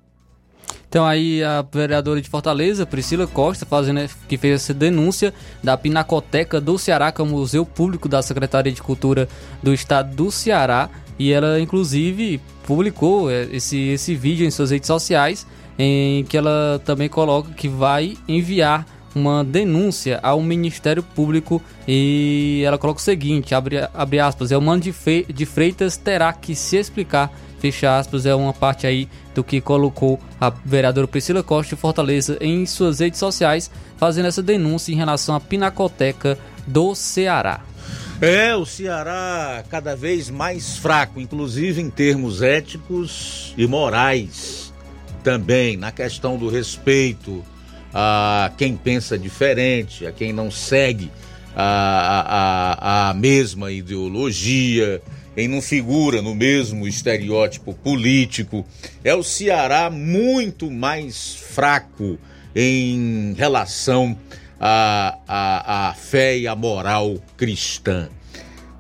[0.89, 6.61] então aí a vereadora de Fortaleza, Priscila Costa, fazendo, que fez essa denúncia da Pinacoteca
[6.61, 9.29] do Ceará, que é o museu público da Secretaria de Cultura
[9.63, 10.89] do Estado do Ceará.
[11.19, 15.47] E ela, inclusive, publicou é, esse, esse vídeo em suas redes sociais,
[15.79, 18.87] em que ela também coloca que vai enviar
[19.19, 24.79] uma denúncia ao Ministério Público e ela coloca o seguinte, abre, abre aspas, é o
[24.79, 24.93] de,
[25.33, 30.19] de Freitas terá que se explicar fecha aspas, é uma parte aí do que colocou
[30.41, 35.35] a vereadora Priscila Costa de Fortaleza em suas redes sociais, fazendo essa denúncia em relação
[35.35, 37.61] à Pinacoteca do Ceará.
[38.21, 44.73] É, o Ceará cada vez mais fraco, inclusive em termos éticos e morais
[45.23, 47.45] também, na questão do respeito
[48.01, 51.11] a quem pensa diferente, a quem não segue
[51.57, 55.03] a, a, a mesma ideologia,
[55.35, 58.65] quem não figura no mesmo estereótipo político.
[59.03, 62.17] É o Ceará muito mais fraco
[62.55, 64.17] em relação
[64.61, 68.09] à, à, à fé e à moral cristã.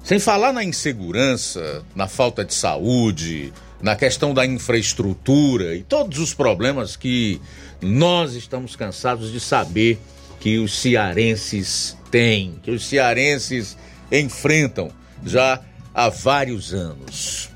[0.05, 6.35] Sem falar na insegurança, na falta de saúde, na questão da infraestrutura e todos os
[6.35, 7.40] problemas que
[7.81, 9.99] nós estamos cansados de saber
[10.41, 13.77] que os cearenses têm, que os cearenses
[14.11, 14.91] enfrentam
[15.25, 15.61] já
[15.95, 17.51] há vários anos.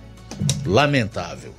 [0.66, 1.54] Lamentável.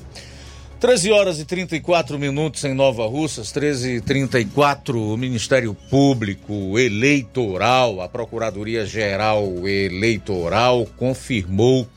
[0.80, 8.02] 13 horas e 34 minutos em Nova Russas, 13 e 34 o Ministério Público Eleitoral,
[8.02, 11.88] a Procuradoria Geral Eleitoral confirmou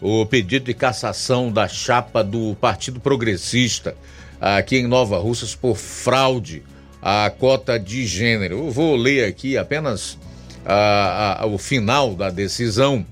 [0.00, 3.96] o pedido de cassação da chapa do Partido Progressista
[4.40, 6.62] aqui em Nova Russas por fraude
[7.02, 8.66] à cota de gênero.
[8.66, 10.18] Eu vou ler aqui apenas
[10.64, 13.04] a, a, o final da decisão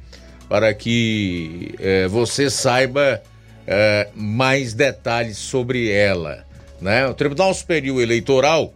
[0.49, 3.21] para que eh, você saiba
[3.67, 6.45] eh, mais detalhes sobre ela.
[6.81, 7.07] Né?
[7.07, 8.73] O Tribunal Superior Eleitoral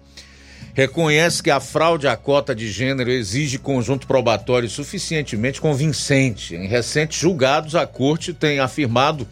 [0.74, 6.54] reconhece que a fraude à cota de gênero exige conjunto probatório suficientemente convincente.
[6.54, 9.28] Em recentes julgados, a Corte tem afirmado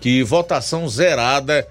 [0.00, 1.66] que votação zerada,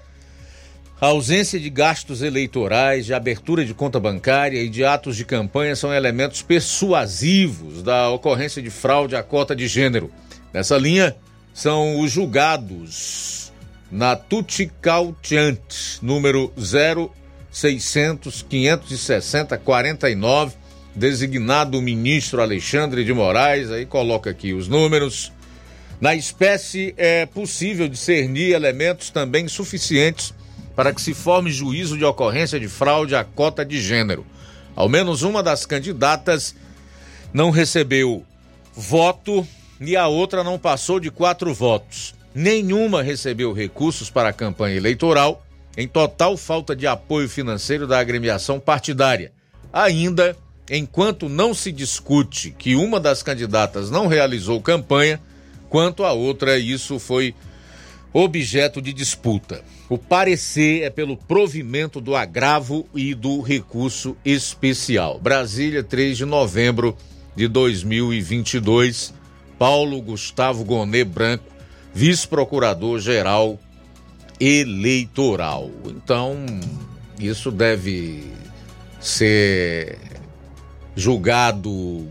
[1.08, 5.92] ausência de gastos eleitorais, de abertura de conta bancária e de atos de campanha são
[5.92, 10.12] elementos persuasivos da ocorrência de fraude à cota de gênero.
[10.52, 11.16] Nessa linha,
[11.52, 13.52] são os julgados
[13.90, 15.58] na Tuticautiant,
[16.00, 17.10] número 0
[17.50, 20.54] 600 560 49,
[20.94, 25.32] designado o ministro Alexandre de Moraes, aí coloca aqui os números.
[26.00, 30.32] Na espécie é possível discernir elementos também suficientes
[30.74, 34.24] para que se forme juízo de ocorrência de fraude à cota de gênero.
[34.74, 36.54] Ao menos uma das candidatas
[37.32, 38.24] não recebeu
[38.74, 39.46] voto
[39.80, 42.14] e a outra não passou de quatro votos.
[42.34, 45.44] Nenhuma recebeu recursos para a campanha eleitoral
[45.76, 49.32] em total falta de apoio financeiro da agremiação partidária.
[49.72, 50.36] Ainda,
[50.70, 55.20] enquanto não se discute que uma das candidatas não realizou campanha,
[55.68, 57.34] quanto a outra, isso foi
[58.12, 59.64] objeto de disputa.
[59.88, 65.18] O parecer é pelo provimento do agravo e do recurso especial.
[65.18, 66.96] Brasília, 3 de novembro
[67.36, 69.12] de 2022.
[69.58, 71.44] Paulo Gustavo Gonê Branco,
[71.92, 73.60] vice-procurador-geral
[74.40, 75.70] eleitoral.
[75.86, 76.44] Então,
[77.18, 78.24] isso deve
[79.00, 79.98] ser
[80.96, 82.08] julgado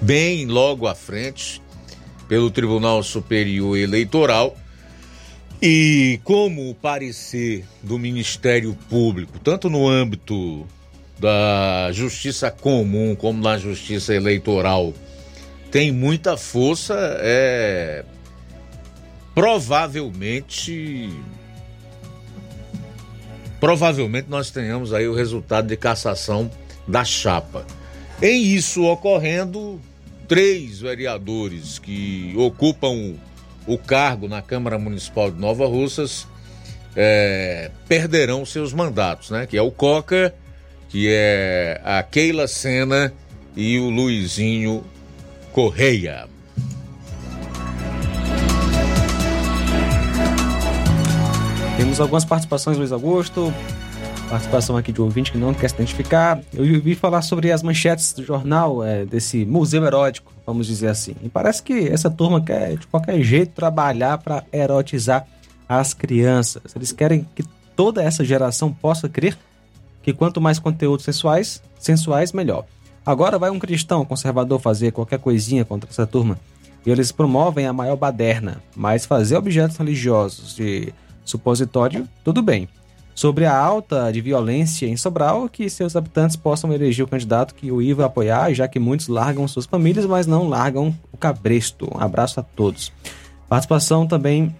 [0.00, 1.60] bem logo à frente
[2.28, 4.56] pelo Tribunal Superior Eleitoral.
[5.60, 10.64] E como o parecer do Ministério Público, tanto no âmbito
[11.18, 14.94] da justiça comum como na justiça eleitoral,
[15.70, 18.04] tem muita força, é
[19.34, 21.10] provavelmente
[23.60, 26.50] provavelmente nós tenhamos aí o resultado de cassação
[26.86, 27.66] da chapa.
[28.22, 29.80] Em isso ocorrendo,
[30.28, 33.14] três vereadores que ocupam
[33.66, 36.26] o cargo na Câmara Municipal de Nova Russas
[36.94, 39.46] é, perderão seus mandatos, né?
[39.46, 40.34] Que é o Coca,
[40.88, 43.12] que é a Keila Sena
[43.56, 44.84] e o Luizinho
[45.52, 46.28] Correia.
[51.76, 53.54] Temos algumas participações, Luiz Augusto.
[54.28, 56.38] Participação aqui de um ouvinte que não quer se identificar.
[56.52, 61.14] Eu ouvi falar sobre as manchetes do jornal, é, desse museu erótico, vamos dizer assim.
[61.22, 65.26] E parece que essa turma quer, de qualquer jeito, trabalhar para erotizar
[65.66, 66.76] as crianças.
[66.76, 67.42] Eles querem que
[67.74, 69.36] toda essa geração possa crer
[70.02, 72.66] que quanto mais conteúdos sensuais, sensuais melhor.
[73.04, 76.38] Agora vai um cristão conservador fazer qualquer coisinha contra essa turma
[76.84, 80.92] e eles promovem a maior baderna, mas fazer objetos religiosos de
[81.24, 82.68] supositório, tudo bem.
[83.18, 87.68] Sobre a alta de violência em Sobral, que seus habitantes possam eleger o candidato que
[87.72, 91.90] o IVA apoiar, já que muitos largam suas famílias, mas não largam o cabresto.
[91.92, 92.92] Um abraço a todos.
[93.48, 94.54] Participação também,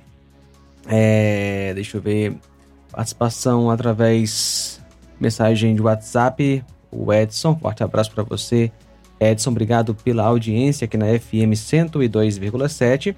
[0.89, 2.36] é, deixa eu ver,
[2.90, 4.82] participação através
[5.20, 8.72] mensagem de WhatsApp, o Edson, forte abraço para você.
[9.20, 13.14] Edson, obrigado pela audiência aqui na FM 102,7.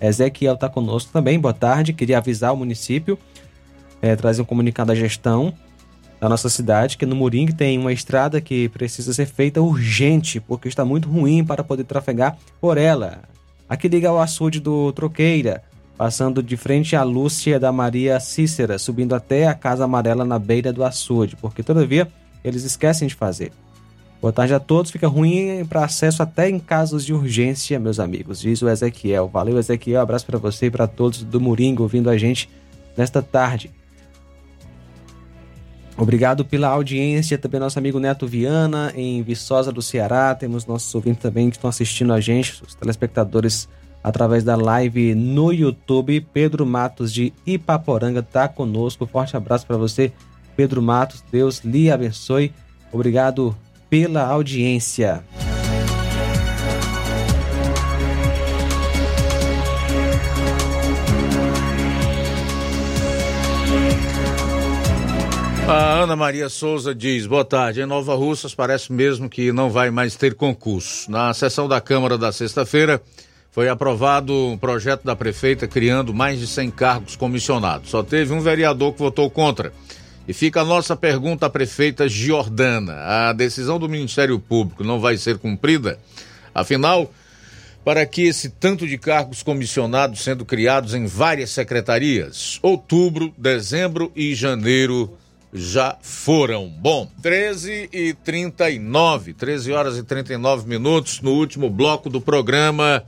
[0.00, 1.92] Ezequiel está conosco também, boa tarde.
[1.92, 3.18] Queria avisar o município,
[4.04, 5.54] é, trazer um comunicado à gestão
[6.20, 10.68] da nossa cidade, que no Moringue tem uma estrada que precisa ser feita urgente, porque
[10.68, 13.22] está muito ruim para poder trafegar por ela.
[13.66, 15.62] Aqui liga ao açude do Troqueira,
[15.96, 20.70] passando de frente à Lúcia da Maria Cícera, subindo até a Casa Amarela na beira
[20.70, 22.06] do açude, porque todavia
[22.44, 23.52] eles esquecem de fazer.
[24.20, 24.90] Boa tarde a todos.
[24.90, 29.28] Fica ruim para acesso até em casos de urgência, meus amigos, diz o Ezequiel.
[29.28, 30.02] Valeu, Ezequiel.
[30.02, 32.50] Abraço para você e para todos do Moringo ouvindo a gente
[32.96, 33.70] nesta tarde.
[35.96, 37.38] Obrigado pela audiência.
[37.38, 40.34] Também nosso amigo Neto Viana, em Viçosa do Ceará.
[40.34, 43.68] Temos nossos ouvintes também que estão assistindo a gente, os telespectadores
[44.02, 46.20] através da live no YouTube.
[46.32, 49.06] Pedro Matos de Ipaporanga está conosco.
[49.06, 50.12] Forte abraço para você,
[50.56, 51.22] Pedro Matos.
[51.30, 52.52] Deus lhe abençoe.
[52.92, 53.56] Obrigado
[53.88, 55.24] pela audiência.
[65.66, 67.80] A Ana Maria Souza diz: boa tarde.
[67.80, 71.10] Em Nova Russas parece mesmo que não vai mais ter concurso.
[71.10, 73.00] Na sessão da Câmara da sexta-feira
[73.50, 77.88] foi aprovado um projeto da prefeita criando mais de 100 cargos comissionados.
[77.88, 79.72] Só teve um vereador que votou contra.
[80.28, 85.16] E fica a nossa pergunta à prefeita Giordana: a decisão do Ministério Público não vai
[85.16, 85.98] ser cumprida?
[86.54, 87.10] Afinal,
[87.82, 92.58] para que esse tanto de cargos comissionados sendo criados em várias secretarias?
[92.60, 95.16] Outubro, dezembro e janeiro
[95.54, 96.68] já foram.
[96.68, 103.04] Bom, 13 e 39, 13 horas e 39 minutos no último bloco do programa.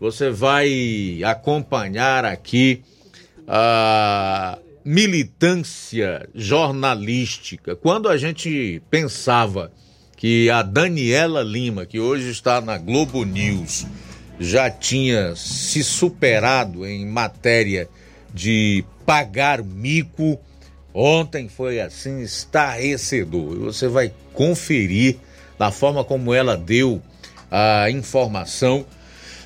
[0.00, 2.82] Você vai acompanhar aqui
[3.46, 7.76] a militância jornalística.
[7.76, 9.70] Quando a gente pensava
[10.16, 13.86] que a Daniela Lima, que hoje está na Globo News,
[14.40, 17.88] já tinha se superado em matéria
[18.32, 20.40] de pagar mico,
[20.94, 23.58] ontem foi assim estarrecedor.
[23.58, 25.16] Você vai conferir
[25.58, 27.02] da forma como ela deu
[27.50, 28.86] a informação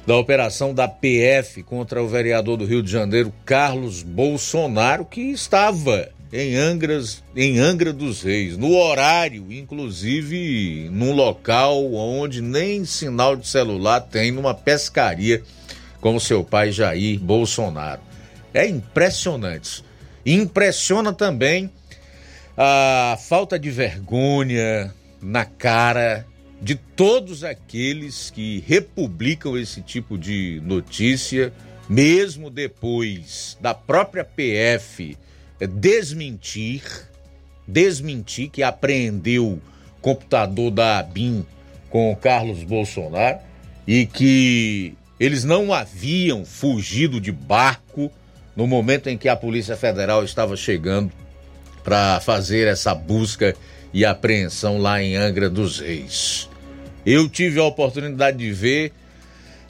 [0.06, 6.08] da operação da PF contra o vereador do Rio de Janeiro, Carlos Bolsonaro, que estava
[6.32, 13.46] em, Angras, em Angra dos Reis, no horário, inclusive num local onde nem sinal de
[13.46, 15.42] celular tem, numa pescaria,
[16.00, 18.00] com seu pai Jair Bolsonaro.
[18.54, 19.84] É impressionante.
[20.28, 21.70] Impressiona também
[22.54, 26.26] a falta de vergonha na cara
[26.60, 31.50] de todos aqueles que republicam esse tipo de notícia,
[31.88, 35.16] mesmo depois da própria PF
[35.66, 36.82] desmentir,
[37.66, 39.58] desmentir que apreendeu
[40.02, 41.46] computador da ABIN
[41.88, 43.38] com o Carlos Bolsonaro
[43.86, 48.12] e que eles não haviam fugido de barco
[48.58, 51.12] no momento em que a Polícia Federal estava chegando
[51.84, 53.54] para fazer essa busca
[53.94, 56.50] e apreensão lá em Angra dos Reis.
[57.06, 58.92] Eu tive a oportunidade de ver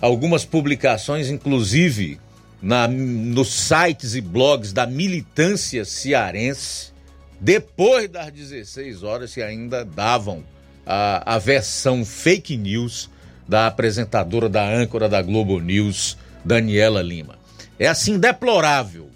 [0.01, 2.19] algumas publicações, inclusive
[2.63, 6.91] na, nos sites e blogs da militância cearense,
[7.39, 10.43] depois das 16 horas, que ainda davam
[10.87, 13.11] a, a versão fake news
[13.47, 17.38] da apresentadora da âncora da Globo News, Daniela Lima.
[17.79, 19.09] É assim deplorável.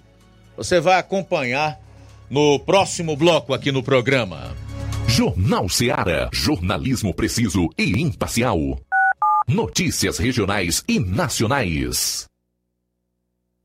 [0.56, 1.80] Você vai acompanhar
[2.30, 4.54] no próximo bloco aqui no programa.
[5.08, 6.30] Jornal Seara.
[6.32, 8.58] Jornalismo preciso e imparcial.
[9.48, 12.26] Notícias regionais e nacionais.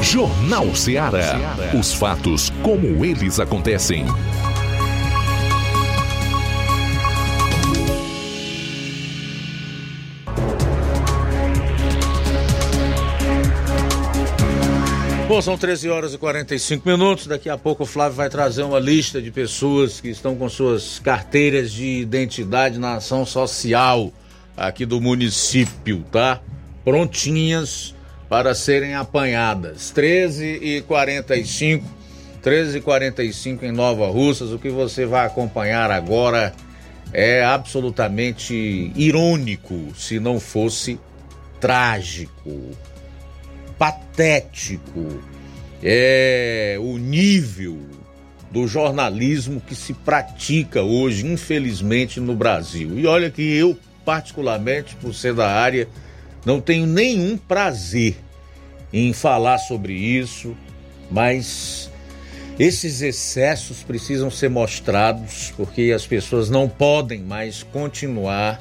[0.03, 1.37] Jornal Ceará.
[1.79, 4.07] Os fatos como eles acontecem.
[15.29, 17.27] Bom, são 13 horas e 45 minutos.
[17.27, 20.99] Daqui a pouco o Flávio vai trazer uma lista de pessoas que estão com suas
[21.01, 24.11] carteiras de identidade na ação social
[24.57, 26.41] aqui do município, tá?
[26.83, 27.95] Prontinhas
[28.27, 29.91] para serem apanhadas.
[29.91, 31.85] 13 e 45,
[32.41, 34.51] 13 e 45 em Nova Russas.
[34.51, 36.55] O que você vai acompanhar agora
[37.13, 40.99] é absolutamente irônico, se não fosse
[41.61, 42.71] trágico
[43.79, 45.23] patético
[45.83, 47.79] é o nível
[48.51, 52.99] do jornalismo que se pratica hoje, infelizmente, no Brasil.
[52.99, 55.87] E olha que eu, particularmente, por ser da área,
[56.45, 58.17] não tenho nenhum prazer
[58.93, 60.57] em falar sobre isso,
[61.11, 61.91] mas
[62.59, 68.61] esses excessos precisam ser mostrados porque as pessoas não podem mais continuar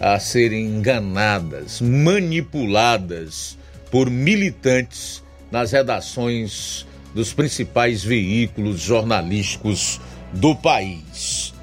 [0.00, 3.58] a serem enganadas, manipuladas
[3.96, 9.98] por militantes nas redações dos principais veículos jornalísticos
[10.34, 11.54] do país.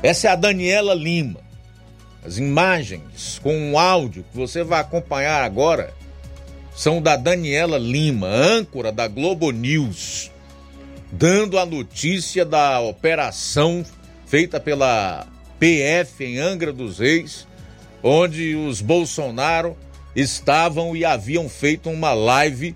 [0.00, 1.40] Essa é a Daniela Lima.
[2.24, 5.92] As imagens com o áudio que você vai acompanhar agora
[6.72, 10.30] são da Daniela Lima, âncora da Globo News,
[11.10, 13.84] dando a notícia da operação
[14.24, 15.26] feita pela
[15.58, 17.44] PF em Angra dos Reis,
[18.04, 19.76] onde os Bolsonaro
[20.14, 22.74] estavam e haviam feito uma live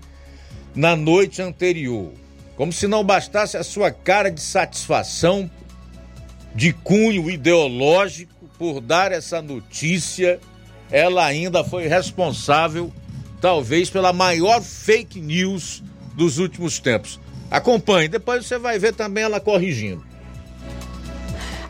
[0.75, 2.11] na noite anterior.
[2.55, 5.49] Como se não bastasse a sua cara de satisfação,
[6.53, 10.39] de cunho ideológico, por dar essa notícia,
[10.91, 12.91] ela ainda foi responsável,
[13.39, 15.81] talvez, pela maior fake news
[16.15, 17.17] dos últimos tempos.
[17.49, 20.03] Acompanhe, depois você vai ver também ela corrigindo.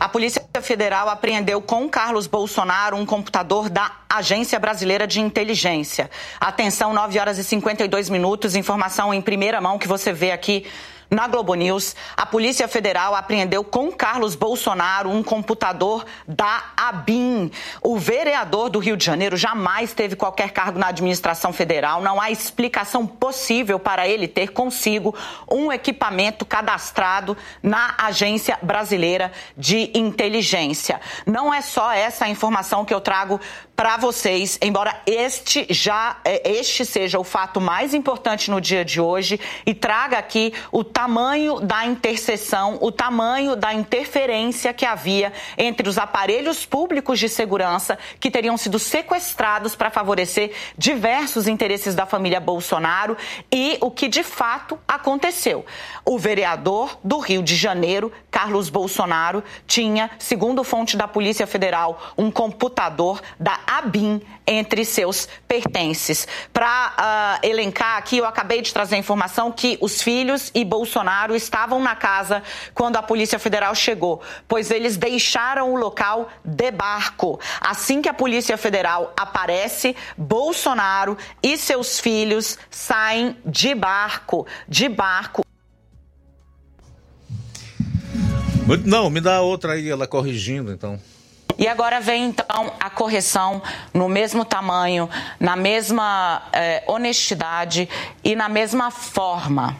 [0.00, 6.10] A Polícia Federal apreendeu com Carlos Bolsonaro um computador da Agência Brasileira de Inteligência.
[6.40, 10.64] Atenção, 9 horas e 52 minutos, informação em primeira mão que você vê aqui
[11.10, 17.50] na Globo News, a Polícia Federal apreendeu com Carlos Bolsonaro um computador da ABIN.
[17.82, 22.00] O vereador do Rio de Janeiro jamais teve qualquer cargo na administração federal.
[22.00, 25.14] Não há explicação possível para ele ter consigo
[25.50, 31.00] um equipamento cadastrado na Agência Brasileira de Inteligência.
[31.26, 33.40] Não é só essa informação que eu trago
[33.80, 39.00] para vocês, embora este já é, este seja o fato mais importante no dia de
[39.00, 45.88] hoje e traga aqui o tamanho da interseção, o tamanho da interferência que havia entre
[45.88, 52.38] os aparelhos públicos de segurança que teriam sido sequestrados para favorecer diversos interesses da família
[52.38, 53.16] Bolsonaro
[53.50, 55.64] e o que de fato aconteceu.
[56.04, 62.30] O vereador do Rio de Janeiro, Carlos Bolsonaro, tinha, segundo fonte da Polícia Federal, um
[62.30, 66.26] computador da ABIN entre seus pertences.
[66.52, 71.36] Para uh, elencar aqui, eu acabei de trazer a informação que os filhos e Bolsonaro
[71.36, 72.42] estavam na casa
[72.74, 77.38] quando a Polícia Federal chegou, pois eles deixaram o local de barco.
[77.60, 85.44] Assim que a Polícia Federal aparece, Bolsonaro e seus filhos saem de barco, de barco.
[88.84, 91.00] Não, me dá outra aí, ela corrigindo, então.
[91.60, 93.62] E agora vem então a correção
[93.92, 97.86] no mesmo tamanho, na mesma eh, honestidade
[98.24, 99.76] e na mesma forma.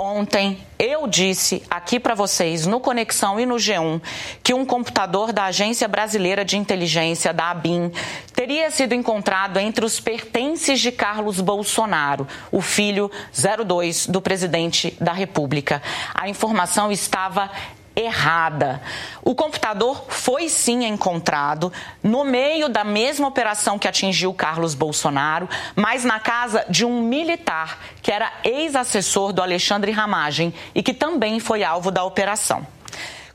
[0.00, 4.00] Ontem eu disse aqui para vocês no Conexão e no G1
[4.44, 7.90] que um computador da Agência Brasileira de Inteligência, da ABIN,
[8.34, 15.12] teria sido encontrado entre os pertences de Carlos Bolsonaro, o filho 02 do presidente da
[15.12, 15.82] República.
[16.14, 17.50] A informação estava
[17.98, 18.80] errada.
[19.22, 21.72] O computador foi sim encontrado
[22.02, 27.78] no meio da mesma operação que atingiu Carlos Bolsonaro, mas na casa de um militar
[28.00, 32.66] que era ex-assessor do Alexandre Ramagem e que também foi alvo da operação.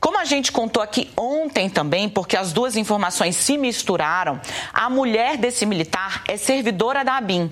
[0.04, 4.38] Como a gente contou aqui ontem também, porque as duas informações se misturaram,
[4.70, 7.50] a mulher desse militar é servidora da ABIN.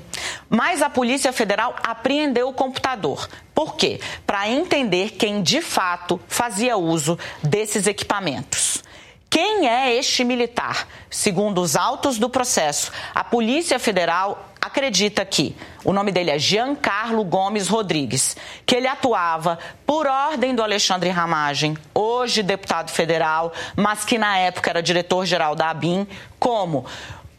[0.51, 3.27] Mas a Polícia Federal apreendeu o computador.
[3.55, 3.99] Por quê?
[4.27, 8.85] Para entender quem de fato fazia uso desses equipamentos.
[9.33, 10.87] Quem é este militar?
[11.09, 17.25] Segundo os autos do processo, a Polícia Federal acredita que o nome dele é Giancarlo
[17.25, 18.37] Gomes Rodrigues,
[18.67, 24.69] que ele atuava por ordem do Alexandre Ramagem, hoje deputado federal, mas que na época
[24.69, 26.07] era diretor-geral da ABIN,
[26.39, 26.85] como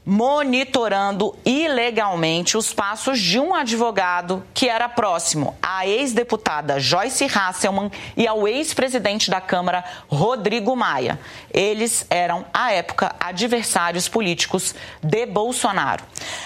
[0.06, 8.28] monitorando ilegalmente os passos de um advogado que era próximo à ex-deputada Joyce Hasselman e
[8.28, 11.20] ao ex-presidente da Câmara, Rodrigo Maia.
[11.50, 16.04] Eles eram, à época, adversários políticos de Bolsonaro.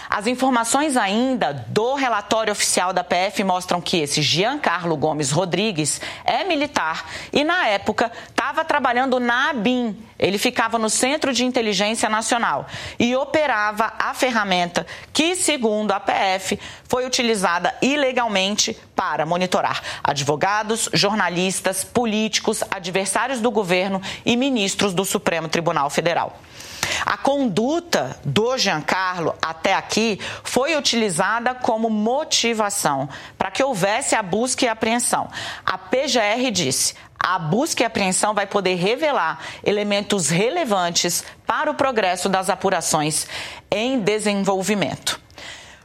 [0.09, 6.43] As informações ainda do relatório oficial da PF mostram que esse Giancarlo Gomes Rodrigues é
[6.43, 9.97] militar e, na época, estava trabalhando na ABIN.
[10.19, 12.65] Ele ficava no Centro de Inteligência Nacional
[12.97, 21.83] e operava a ferramenta que, segundo a PF, foi utilizada ilegalmente para monitorar advogados, jornalistas,
[21.83, 26.39] políticos, adversários do governo e ministros do Supremo Tribunal Federal.
[27.05, 34.65] A conduta do Giancarlo até aqui foi utilizada como motivação para que houvesse a busca
[34.65, 35.29] e apreensão.
[35.65, 42.29] A PGR disse: a busca e apreensão vai poder revelar elementos relevantes para o progresso
[42.29, 43.27] das apurações
[43.71, 45.19] em desenvolvimento.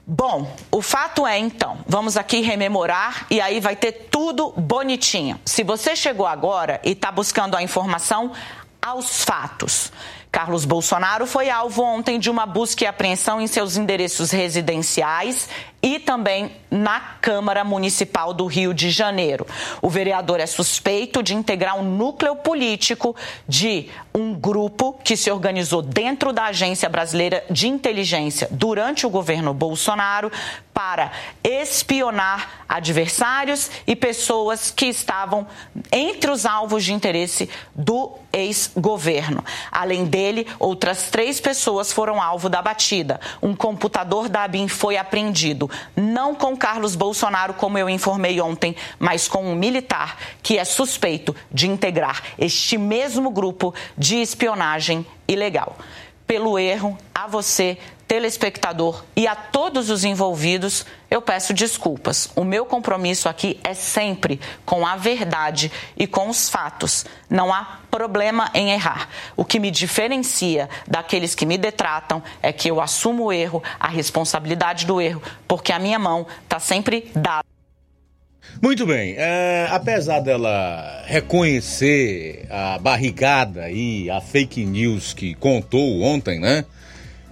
[0.07, 5.41] Bom, o fato é então, vamos aqui rememorar e aí vai ter tudo bonitinho.
[5.45, 8.33] Se você chegou agora e está buscando a informação,
[8.81, 9.93] aos fatos.
[10.33, 15.47] Carlos Bolsonaro foi alvo ontem de uma busca e apreensão em seus endereços residenciais
[15.83, 19.47] e também na Câmara Municipal do Rio de Janeiro.
[19.83, 23.15] O vereador é suspeito de integrar um núcleo político
[23.47, 29.53] de um grupo que se organizou dentro da Agência Brasileira de Inteligência durante o governo
[29.53, 30.31] Bolsonaro
[30.73, 31.13] para
[31.45, 35.47] espionar adversários e pessoas que estavam
[35.91, 39.45] entre os alvos de interesse do ex-governo.
[39.71, 40.22] Além dele,
[40.59, 43.21] outras três pessoas foram alvo da batida.
[43.43, 49.29] Um computador da ABIN foi apreendido não com Carlos Bolsonaro, como eu informei ontem, mas
[49.29, 55.77] com um militar que é suspeito de integrar este mesmo grupo de espionagem ilegal.
[56.27, 57.79] Pelo erro, a você,
[58.13, 62.29] telespectador e a todos os envolvidos, eu peço desculpas.
[62.37, 67.07] O meu compromisso aqui é sempre com a verdade e com os fatos.
[67.31, 69.09] Não há problema em errar.
[69.35, 73.89] O que me diferencia daqueles que me detratam é que eu assumo o erro, a
[73.89, 77.45] responsabilidade do erro, porque a minha mão está sempre dada.
[78.61, 86.39] Muito bem, é, apesar dela reconhecer a barrigada e a fake news que contou ontem,
[86.39, 86.67] né?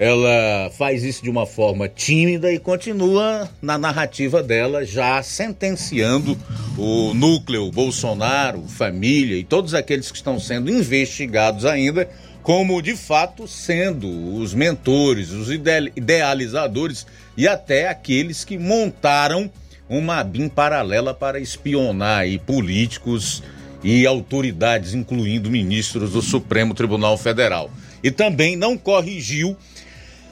[0.01, 6.39] Ela faz isso de uma forma tímida e continua na narrativa dela, já sentenciando
[6.78, 12.09] o núcleo Bolsonaro, família e todos aqueles que estão sendo investigados ainda,
[12.43, 17.06] como de fato sendo os mentores, os idealizadores
[17.36, 19.51] e até aqueles que montaram
[19.86, 23.43] uma BIM paralela para espionar aí políticos
[23.85, 27.70] e autoridades, incluindo ministros do Supremo Tribunal Federal.
[28.02, 29.55] E também não corrigiu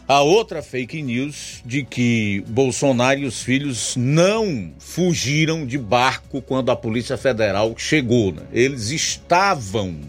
[0.09, 6.71] a outra fake news de que Bolsonaro e os filhos não fugiram de barco quando
[6.71, 8.33] a Polícia Federal chegou.
[8.33, 8.41] Né?
[8.51, 10.01] Eles estavam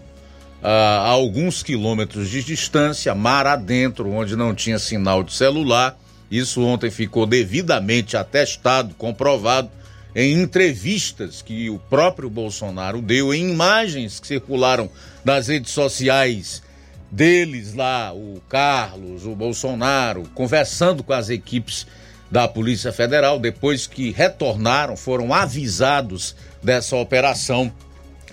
[0.63, 5.99] ah, a alguns quilômetros de distância, mar adentro, onde não tinha sinal de celular.
[6.31, 9.69] Isso ontem ficou devidamente atestado, comprovado
[10.15, 14.89] em entrevistas que o próprio Bolsonaro deu, em imagens que circularam
[15.25, 16.61] nas redes sociais
[17.11, 21.87] deles lá, o Carlos, o Bolsonaro, conversando com as equipes
[22.29, 27.73] da Polícia Federal, depois que retornaram, foram avisados dessa operação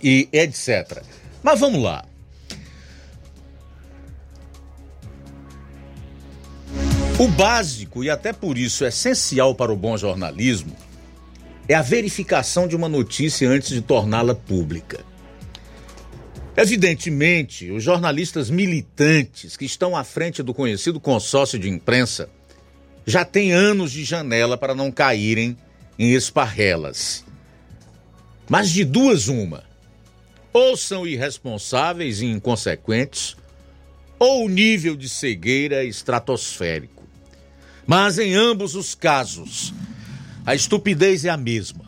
[0.02, 1.02] e etc.
[1.42, 2.04] Mas vamos lá.
[7.18, 10.76] O básico, e até por isso essencial para o bom jornalismo,
[11.66, 15.02] é a verificação de uma notícia antes de torná-la pública.
[16.56, 22.30] Evidentemente, os jornalistas militantes que estão à frente do conhecido consórcio de imprensa
[23.04, 25.56] já têm anos de janela para não caírem
[25.98, 27.24] em esparrelas.
[28.48, 29.64] Mas de duas, uma.
[30.52, 33.36] Ou são irresponsáveis e inconsequentes,
[34.18, 37.04] ou o nível de cegueira é estratosférico.
[37.86, 39.74] Mas em ambos os casos,
[40.44, 41.85] a estupidez é a mesma.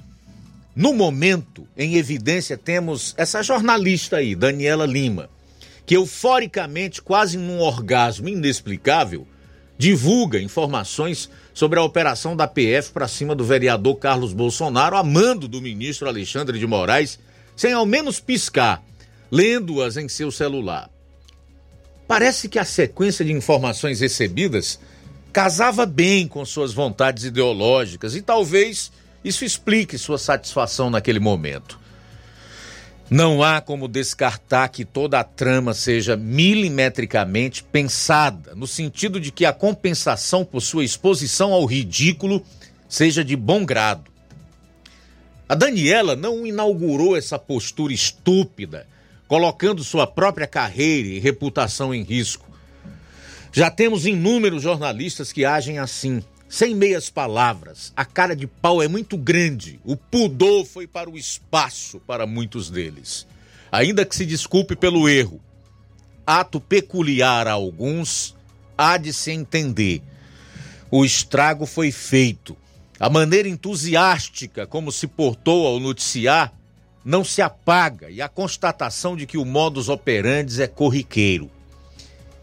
[0.78, 5.28] No momento, em evidência, temos essa jornalista aí, Daniela Lima,
[5.84, 9.26] que euforicamente, quase num orgasmo inexplicável,
[9.76, 15.48] divulga informações sobre a operação da PF para cima do vereador Carlos Bolsonaro, a mando
[15.48, 17.18] do ministro Alexandre de Moraes,
[17.56, 18.80] sem ao menos piscar,
[19.32, 20.88] lendo-as em seu celular.
[22.06, 24.78] Parece que a sequência de informações recebidas
[25.32, 28.92] casava bem com suas vontades ideológicas e talvez
[29.28, 31.78] isso explique sua satisfação naquele momento.
[33.10, 39.46] Não há como descartar que toda a trama seja milimetricamente pensada, no sentido de que
[39.46, 42.44] a compensação por sua exposição ao ridículo
[42.88, 44.10] seja de bom grado.
[45.48, 48.86] A Daniela não inaugurou essa postura estúpida,
[49.26, 52.46] colocando sua própria carreira e reputação em risco.
[53.50, 57.92] Já temos inúmeros jornalistas que agem assim, sem meias palavras.
[57.94, 59.78] A cara de pau é muito grande.
[59.84, 63.26] O pudor foi para o espaço para muitos deles.
[63.70, 65.40] Ainda que se desculpe pelo erro.
[66.26, 68.34] Ato peculiar a alguns,
[68.76, 70.02] há de se entender.
[70.90, 72.56] O estrago foi feito.
[72.98, 76.52] A maneira entusiástica como se portou ao noticiar
[77.04, 81.50] não se apaga e a constatação de que o modus operandi é corriqueiro.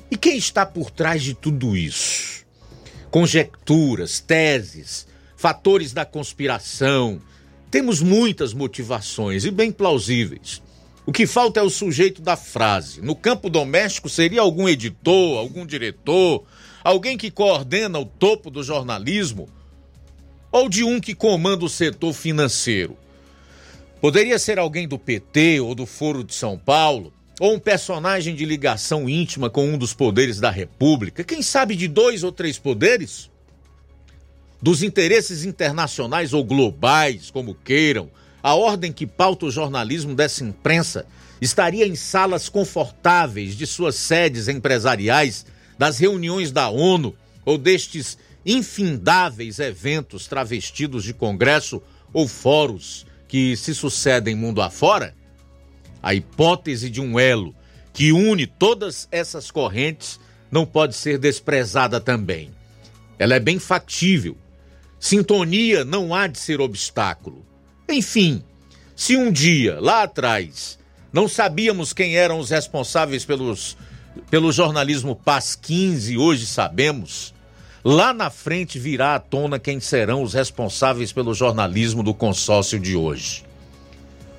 [0.10, 2.45] E quem está por trás de tudo isso?
[3.16, 7.22] Conjecturas, teses, fatores da conspiração.
[7.72, 10.62] Temos muitas motivações e bem plausíveis.
[11.06, 13.02] O que falta é o sujeito da frase.
[13.02, 16.44] No campo doméstico seria algum editor, algum diretor,
[16.84, 19.48] alguém que coordena o topo do jornalismo
[20.52, 22.98] ou de um que comanda o setor financeiro.
[24.02, 28.46] Poderia ser alguém do PT ou do Foro de São Paulo, ou um personagem de
[28.46, 33.30] ligação íntima com um dos poderes da República, quem sabe de dois ou três poderes?
[34.62, 38.10] Dos interesses internacionais ou globais, como queiram,
[38.42, 41.06] a ordem que pauta o jornalismo dessa imprensa
[41.42, 45.46] estaria em salas confortáveis de suas sedes empresariais,
[45.78, 51.82] das reuniões da ONU ou destes infindáveis eventos travestidos de congresso
[52.14, 55.14] ou fóruns que se sucedem mundo afora?
[56.06, 57.56] A hipótese de um elo
[57.92, 60.20] que une todas essas correntes
[60.52, 62.52] não pode ser desprezada também.
[63.18, 64.38] Ela é bem factível.
[65.00, 67.44] Sintonia não há de ser obstáculo.
[67.90, 68.44] Enfim,
[68.96, 70.78] se um dia, lá atrás,
[71.12, 73.76] não sabíamos quem eram os responsáveis pelos,
[74.30, 77.34] pelo jornalismo Paz 15, hoje sabemos,
[77.84, 82.96] lá na frente virá à tona quem serão os responsáveis pelo jornalismo do consórcio de
[82.96, 83.44] hoje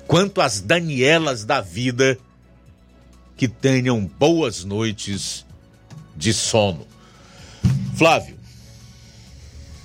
[0.07, 2.17] quanto às Danielas da vida,
[3.35, 5.45] que tenham boas noites
[6.15, 6.87] de sono.
[7.95, 8.37] Flávio.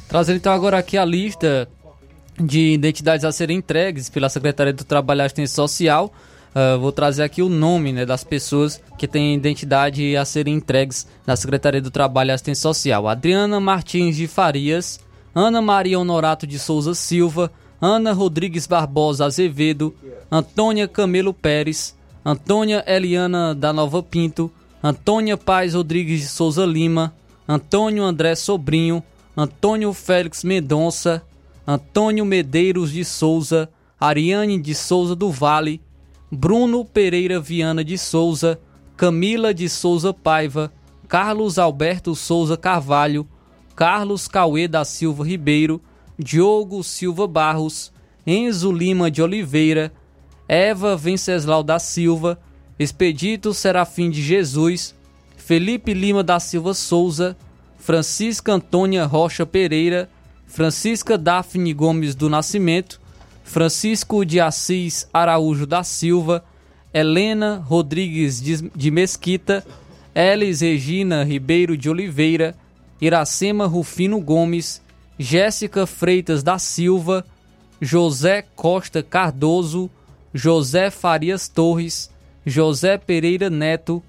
[0.09, 1.69] Trazendo então agora aqui a lista
[2.39, 6.12] de identidades a serem entregues pela Secretaria do Trabalho e Assistência Social.
[6.55, 11.07] Uh, vou trazer aqui o nome né, das pessoas que têm identidade a serem entregues
[11.27, 13.09] na Secretaria do Trabalho e Assistência Social.
[13.09, 15.01] Adriana Martins de Farias,
[15.35, 17.51] Ana Maria Honorato de Souza Silva,
[17.85, 19.93] Ana Rodrigues Barbosa Azevedo,
[20.31, 24.49] Antônia Camelo Pérez, Antônia Eliana da Nova Pinto,
[24.81, 27.13] Antônia Paz Rodrigues de Souza Lima,
[27.49, 29.03] Antônio André Sobrinho,
[29.37, 31.25] Antônio Félix Mendonça,
[31.67, 33.69] Antônio Medeiros de Souza,
[33.99, 35.81] Ariane de Souza do Vale,
[36.31, 38.61] Bruno Pereira Viana de Souza,
[38.97, 40.73] Camila de Souza Paiva,
[41.09, 43.27] Carlos Alberto Souza Carvalho,
[43.75, 45.81] Carlos Cauê da Silva Ribeiro,
[46.19, 47.93] Diogo Silva Barros,
[48.27, 49.93] Enzo Lima de Oliveira,
[50.49, 52.39] Eva Venceslau da Silva,
[52.79, 54.95] Expedito Serafim de Jesus,
[55.37, 57.37] Felipe Lima da Silva Souza,
[57.79, 60.09] Francisca Antônia Rocha Pereira,
[60.47, 63.01] Francisca Daphne Gomes do Nascimento,
[63.43, 66.45] Francisco de Assis Araújo da Silva,
[66.93, 69.65] Helena Rodrigues de Mesquita,
[70.15, 72.55] Elis Regina Ribeiro de Oliveira,
[73.01, 74.83] Iracema Rufino Gomes,
[75.19, 77.25] Jéssica Freitas da Silva,
[77.81, 79.91] José Costa Cardoso,
[80.35, 82.11] José Farias Torres,
[82.47, 84.03] José Pereira Neto,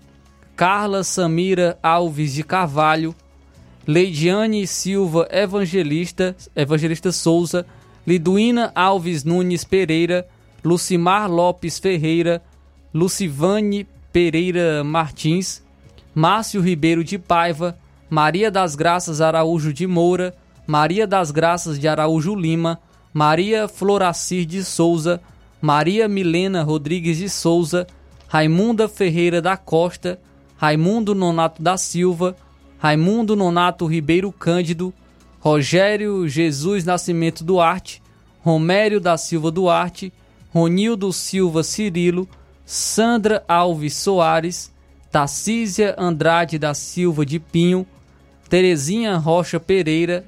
[0.56, 3.16] Carla Samira Alves de Carvalho,
[3.86, 7.66] Leidiane Silva Evangelista, Evangelista Souza,
[8.08, 10.26] Liduína Alves Nunes Pereira,
[10.64, 12.42] Lucimar Lopes Ferreira,
[12.94, 15.64] Lucivane Pereira Martins,
[16.16, 17.78] Márcio Ribeiro de Paiva,
[18.10, 22.80] Maria das Graças Araújo de Moura, Maria das Graças de Araújo Lima,
[23.14, 25.22] Maria Floracir de Souza,
[25.61, 27.85] Maria Milena Rodrigues de Souza,
[28.27, 30.19] Raimunda Ferreira da Costa,
[30.57, 32.35] Raimundo Nonato da Silva,
[32.80, 34.94] Raimundo Nonato Ribeiro Cândido,
[35.40, 38.02] Rogério Jesus Nascimento Duarte,
[38.41, 40.11] Romério da Silva Duarte,
[40.53, 42.27] Ronildo Silva Cirilo,
[42.65, 44.72] Sandra Alves Soares,
[45.11, 47.85] Tarcísia Andrade da Silva de Pinho,
[48.49, 50.26] Terezinha Rocha Pereira,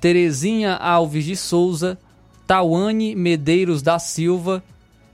[0.00, 1.98] Terezinha Alves de Souza,
[2.46, 4.62] Tauane Medeiros da Silva,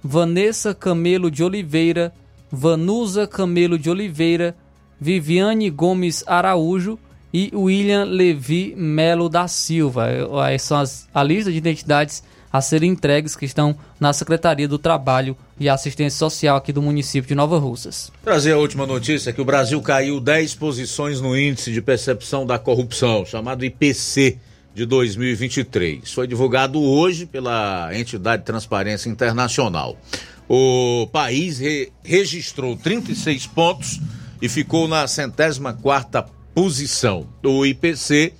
[0.02, 2.12] Vanessa Camelo de Oliveira,
[2.50, 4.54] Vanusa Camelo de Oliveira,
[5.00, 6.98] Viviane Gomes Araújo
[7.34, 10.06] e William Levi Melo da Silva.
[10.48, 12.22] Essas são as, a lista de identidades
[12.52, 17.28] a serem entregues que estão na Secretaria do Trabalho e Assistência Social aqui do município
[17.28, 18.10] de Nova Russas.
[18.22, 22.58] Trazer a última notícia que o Brasil caiu 10 posições no índice de percepção da
[22.58, 24.38] corrupção, chamado IPC
[24.76, 26.12] de 2023.
[26.12, 29.98] Foi divulgado hoje pela entidade Transparência Internacional.
[30.46, 33.98] O país re registrou 36 pontos
[34.40, 37.26] e ficou na centésima quarta posição.
[37.42, 38.34] O IPC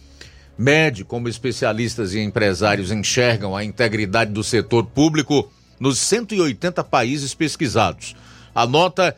[0.59, 5.51] mede como especialistas e empresários enxergam a integridade do setor público
[5.81, 8.15] nos 180 países pesquisados.
[8.55, 9.17] A nota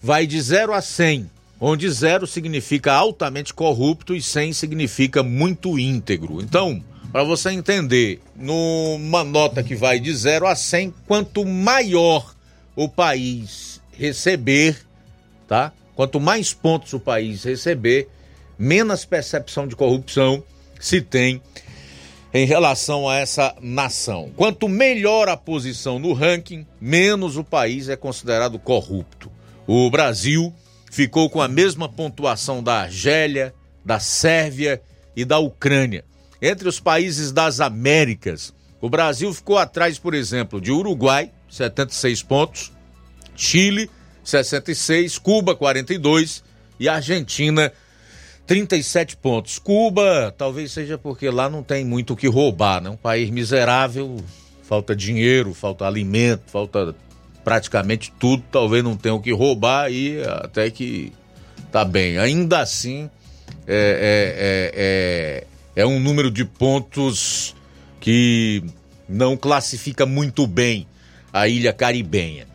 [0.00, 1.28] vai de 0 a 100,
[1.64, 6.42] onde 0 significa altamente corrupto e 100 significa muito íntegro.
[6.42, 6.82] Então,
[7.12, 12.34] para você entender, numa nota que vai de 0 a 100, quanto maior
[12.74, 14.76] o país receber,
[15.46, 15.72] tá?
[15.94, 18.08] Quanto mais pontos o país receber,
[18.58, 20.42] menos percepção de corrupção
[20.80, 21.40] se tem
[22.34, 24.32] em relação a essa nação.
[24.34, 29.30] Quanto melhor a posição no ranking, menos o país é considerado corrupto.
[29.64, 30.52] O Brasil
[30.92, 34.82] ficou com a mesma pontuação da Argélia, da Sérvia
[35.16, 36.04] e da Ucrânia.
[36.40, 42.72] Entre os países das Américas, o Brasil ficou atrás, por exemplo, de Uruguai, 76 pontos,
[43.34, 43.90] Chile,
[44.22, 46.44] 66, Cuba, 42
[46.78, 47.72] e Argentina,
[48.46, 49.58] 37 pontos.
[49.58, 52.90] Cuba, talvez seja porque lá não tem muito o que roubar, né?
[52.90, 54.18] Um país miserável,
[54.62, 56.94] falta dinheiro, falta alimento, falta
[57.44, 61.12] praticamente tudo, talvez não tenha o que roubar e até que
[61.70, 62.18] tá bem.
[62.18, 63.10] Ainda assim,
[63.66, 65.44] é,
[65.74, 67.54] é, é, é um número de pontos
[68.00, 68.62] que
[69.08, 70.86] não classifica muito bem
[71.32, 72.46] a ilha caribenha.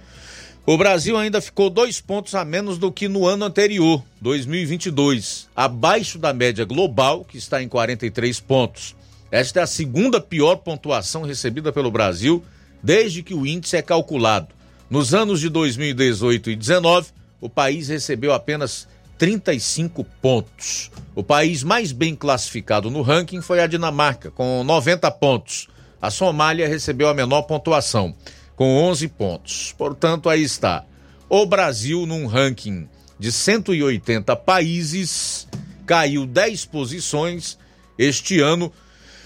[0.65, 6.19] O Brasil ainda ficou dois pontos a menos do que no ano anterior, 2022, abaixo
[6.19, 8.93] da média global, que está em 43 pontos.
[9.31, 12.43] Esta é a segunda pior pontuação recebida pelo Brasil
[12.83, 14.56] desde que o índice é calculado.
[14.89, 17.09] Nos anos de 2018 e 2019,
[17.41, 18.87] o país recebeu apenas
[19.17, 20.89] 35 pontos.
[21.13, 25.67] O país mais bem classificado no ranking foi a Dinamarca, com 90 pontos.
[26.01, 28.15] A Somália recebeu a menor pontuação,
[28.55, 29.75] com 11 pontos.
[29.77, 30.85] Portanto, aí está.
[31.27, 32.87] O Brasil, num ranking
[33.19, 35.49] de 180 países,
[35.85, 37.57] caiu 10 posições
[37.99, 38.71] este ano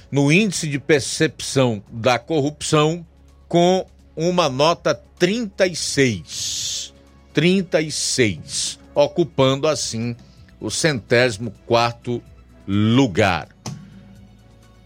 [0.09, 3.05] no índice de percepção da corrupção,
[3.47, 3.85] com
[4.15, 6.93] uma nota 36.
[7.33, 10.15] 36 ocupando assim
[10.59, 12.21] o centésimo quarto
[12.67, 13.49] lugar.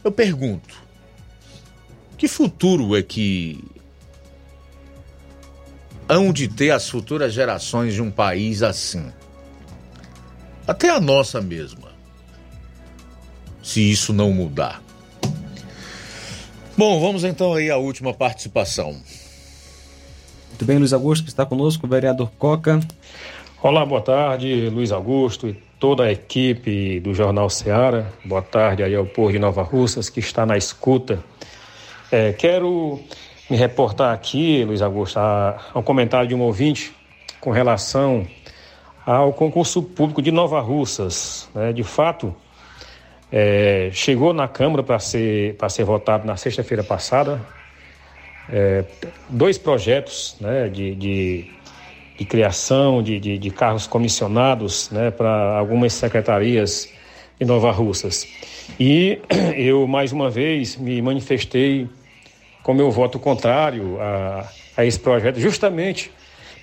[0.04, 0.82] Eu pergunto,
[2.18, 3.64] que futuro é que
[6.08, 9.12] hão de ter as futuras gerações de um país assim?
[10.68, 11.92] Até a nossa mesma,
[13.62, 14.85] se isso não mudar.
[16.78, 18.98] Bom, vamos então aí à última participação.
[20.50, 22.82] Muito bem, Luiz Augusto, que está conosco, o vereador Coca.
[23.64, 28.14] Olá, boa tarde, Luiz Augusto e toda a equipe do Jornal Seara.
[28.26, 31.24] Boa tarde aí ao povo de Nova Russas que está na escuta.
[32.12, 33.00] É, quero
[33.50, 36.94] me reportar aqui, Luiz Augusto, a, a um comentário de um ouvinte
[37.40, 38.28] com relação
[39.06, 41.48] ao concurso público de Nova Russas.
[41.56, 41.72] Né?
[41.72, 42.36] De fato,
[43.32, 47.42] é, chegou na Câmara para ser, ser votado na sexta-feira passada
[48.50, 48.86] é,
[49.30, 51.56] dois projetos né, de, de
[52.18, 56.92] de criação de, de, de carros comissionados né, para algumas secretarias
[57.40, 58.26] em Nova Russas.
[58.80, 59.20] E
[59.56, 61.88] eu, mais uma vez, me manifestei
[62.64, 66.12] com meu voto contrário a, a esse projeto, justamente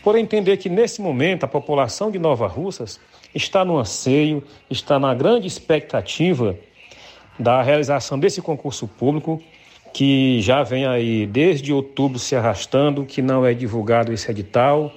[0.02, 2.98] por entender que, nesse momento, a população de Nova Russas
[3.34, 6.56] está no anseio, está na grande expectativa
[7.38, 9.42] da realização desse concurso público
[9.92, 14.92] que já vem aí desde outubro se arrastando, que não é divulgado esse edital.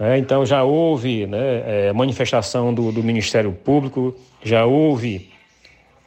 [0.00, 5.28] É, então já houve né, é, manifestação do, do, Ministério Público, já houve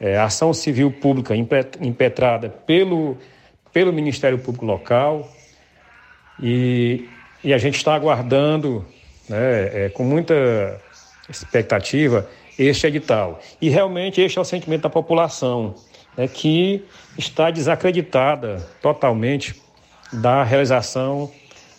[0.00, 3.18] é, ação civil pública impetrada pelo,
[3.72, 5.30] pelo Ministério Público local
[6.42, 7.06] e,
[7.44, 8.84] e a gente está aguardando
[9.28, 10.80] né, é, com muita
[11.32, 12.28] expectativa
[12.58, 13.40] este edital.
[13.60, 15.74] E realmente este é o sentimento da população,
[16.16, 16.84] né, que
[17.18, 19.60] está desacreditada totalmente
[20.12, 21.30] da realização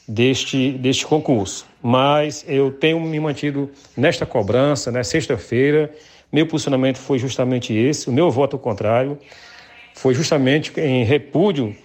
[0.07, 1.65] deste, deste concurso.
[1.81, 5.93] Mas eu tenho me mantido nesta cobrança, né, sexta-feira,
[6.31, 9.19] meu posicionamento foi justamente esse, o meu voto contrário
[9.93, 11.75] foi justamente em repúdio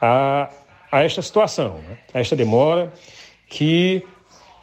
[0.00, 0.48] a,
[0.90, 2.90] a esta situação, né, a esta demora
[3.46, 4.02] que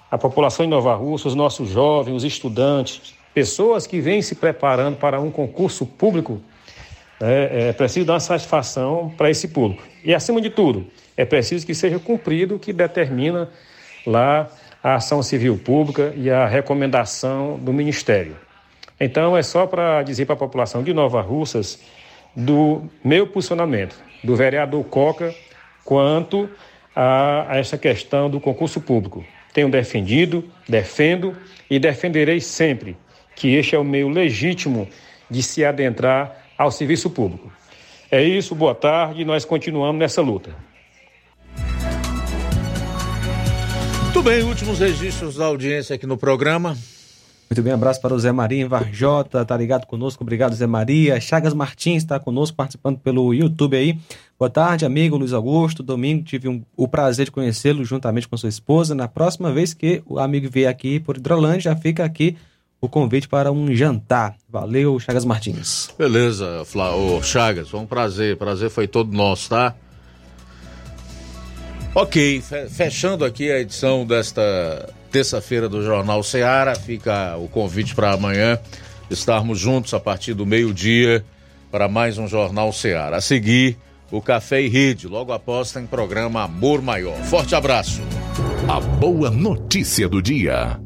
[0.10, 4.98] a população de Nova Rússia, os nossos jovens, os estudantes, pessoas que vêm se preparando
[4.98, 6.40] para um concurso público,
[7.20, 9.84] é, é preciso dar satisfação para esse público.
[10.04, 10.86] E, acima de tudo,
[11.18, 13.50] é preciso que seja cumprido o que determina
[14.06, 14.50] lá
[14.84, 18.36] a ação civil pública e a recomendação do Ministério.
[19.00, 21.80] Então, é só para dizer para a população de Nova Russas
[22.36, 25.34] do meu posicionamento, do vereador Coca,
[25.84, 26.50] quanto
[26.96, 29.26] a, a essa questão do concurso público.
[29.56, 31.34] Tenho defendido, defendo
[31.70, 32.98] e defenderei sempre
[33.34, 34.86] que este é o meio legítimo
[35.32, 37.50] de se adentrar ao serviço público.
[38.12, 40.54] É isso, boa tarde, nós continuamos nessa luta.
[44.04, 46.78] Muito bem, últimos registros da audiência aqui no programa.
[47.50, 51.22] Muito bem, abraço para o Zé Maria em Varjota, tá ligado conosco, obrigado Zé Maria.
[51.22, 54.00] Chagas Martins está conosco, participando pelo YouTube aí.
[54.38, 55.84] Boa tarde, amigo Luiz Augusto.
[55.84, 58.96] Domingo tive um, o prazer de conhecê-lo juntamente com sua esposa.
[58.96, 62.36] Na próxima vez que o amigo vier aqui por Hidrolândia, já fica aqui
[62.82, 64.36] o convite para um jantar.
[64.50, 65.90] Valeu, Chagas Martins.
[65.98, 66.92] Beleza, Fla...
[67.22, 68.38] Chagas, foi um prazer.
[68.38, 69.76] Prazer foi todo nosso, tá?
[71.94, 78.60] Ok, fechando aqui a edição desta terça-feira do Jornal Seara, fica o convite para amanhã
[79.10, 81.24] estarmos juntos a partir do meio-dia
[81.72, 83.16] para mais um Jornal Seara.
[83.16, 83.78] A seguir,
[84.12, 87.16] o Café e Rede, logo após tem programa Amor Maior.
[87.24, 88.02] Forte abraço.
[88.68, 90.78] A boa notícia do dia.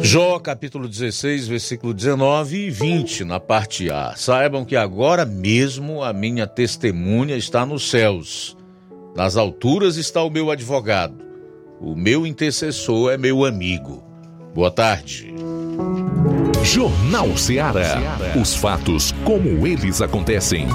[0.00, 4.14] Jó, capítulo 16, versículo 19 e 20, na parte A.
[4.16, 8.55] Saibam que agora mesmo a minha testemunha está nos céus.
[9.16, 11.24] Nas alturas está o meu advogado.
[11.80, 14.04] O meu intercessor é meu amigo.
[14.54, 15.34] Boa tarde.
[16.62, 17.96] Jornal Ceará.
[18.38, 20.66] Os fatos como eles acontecem.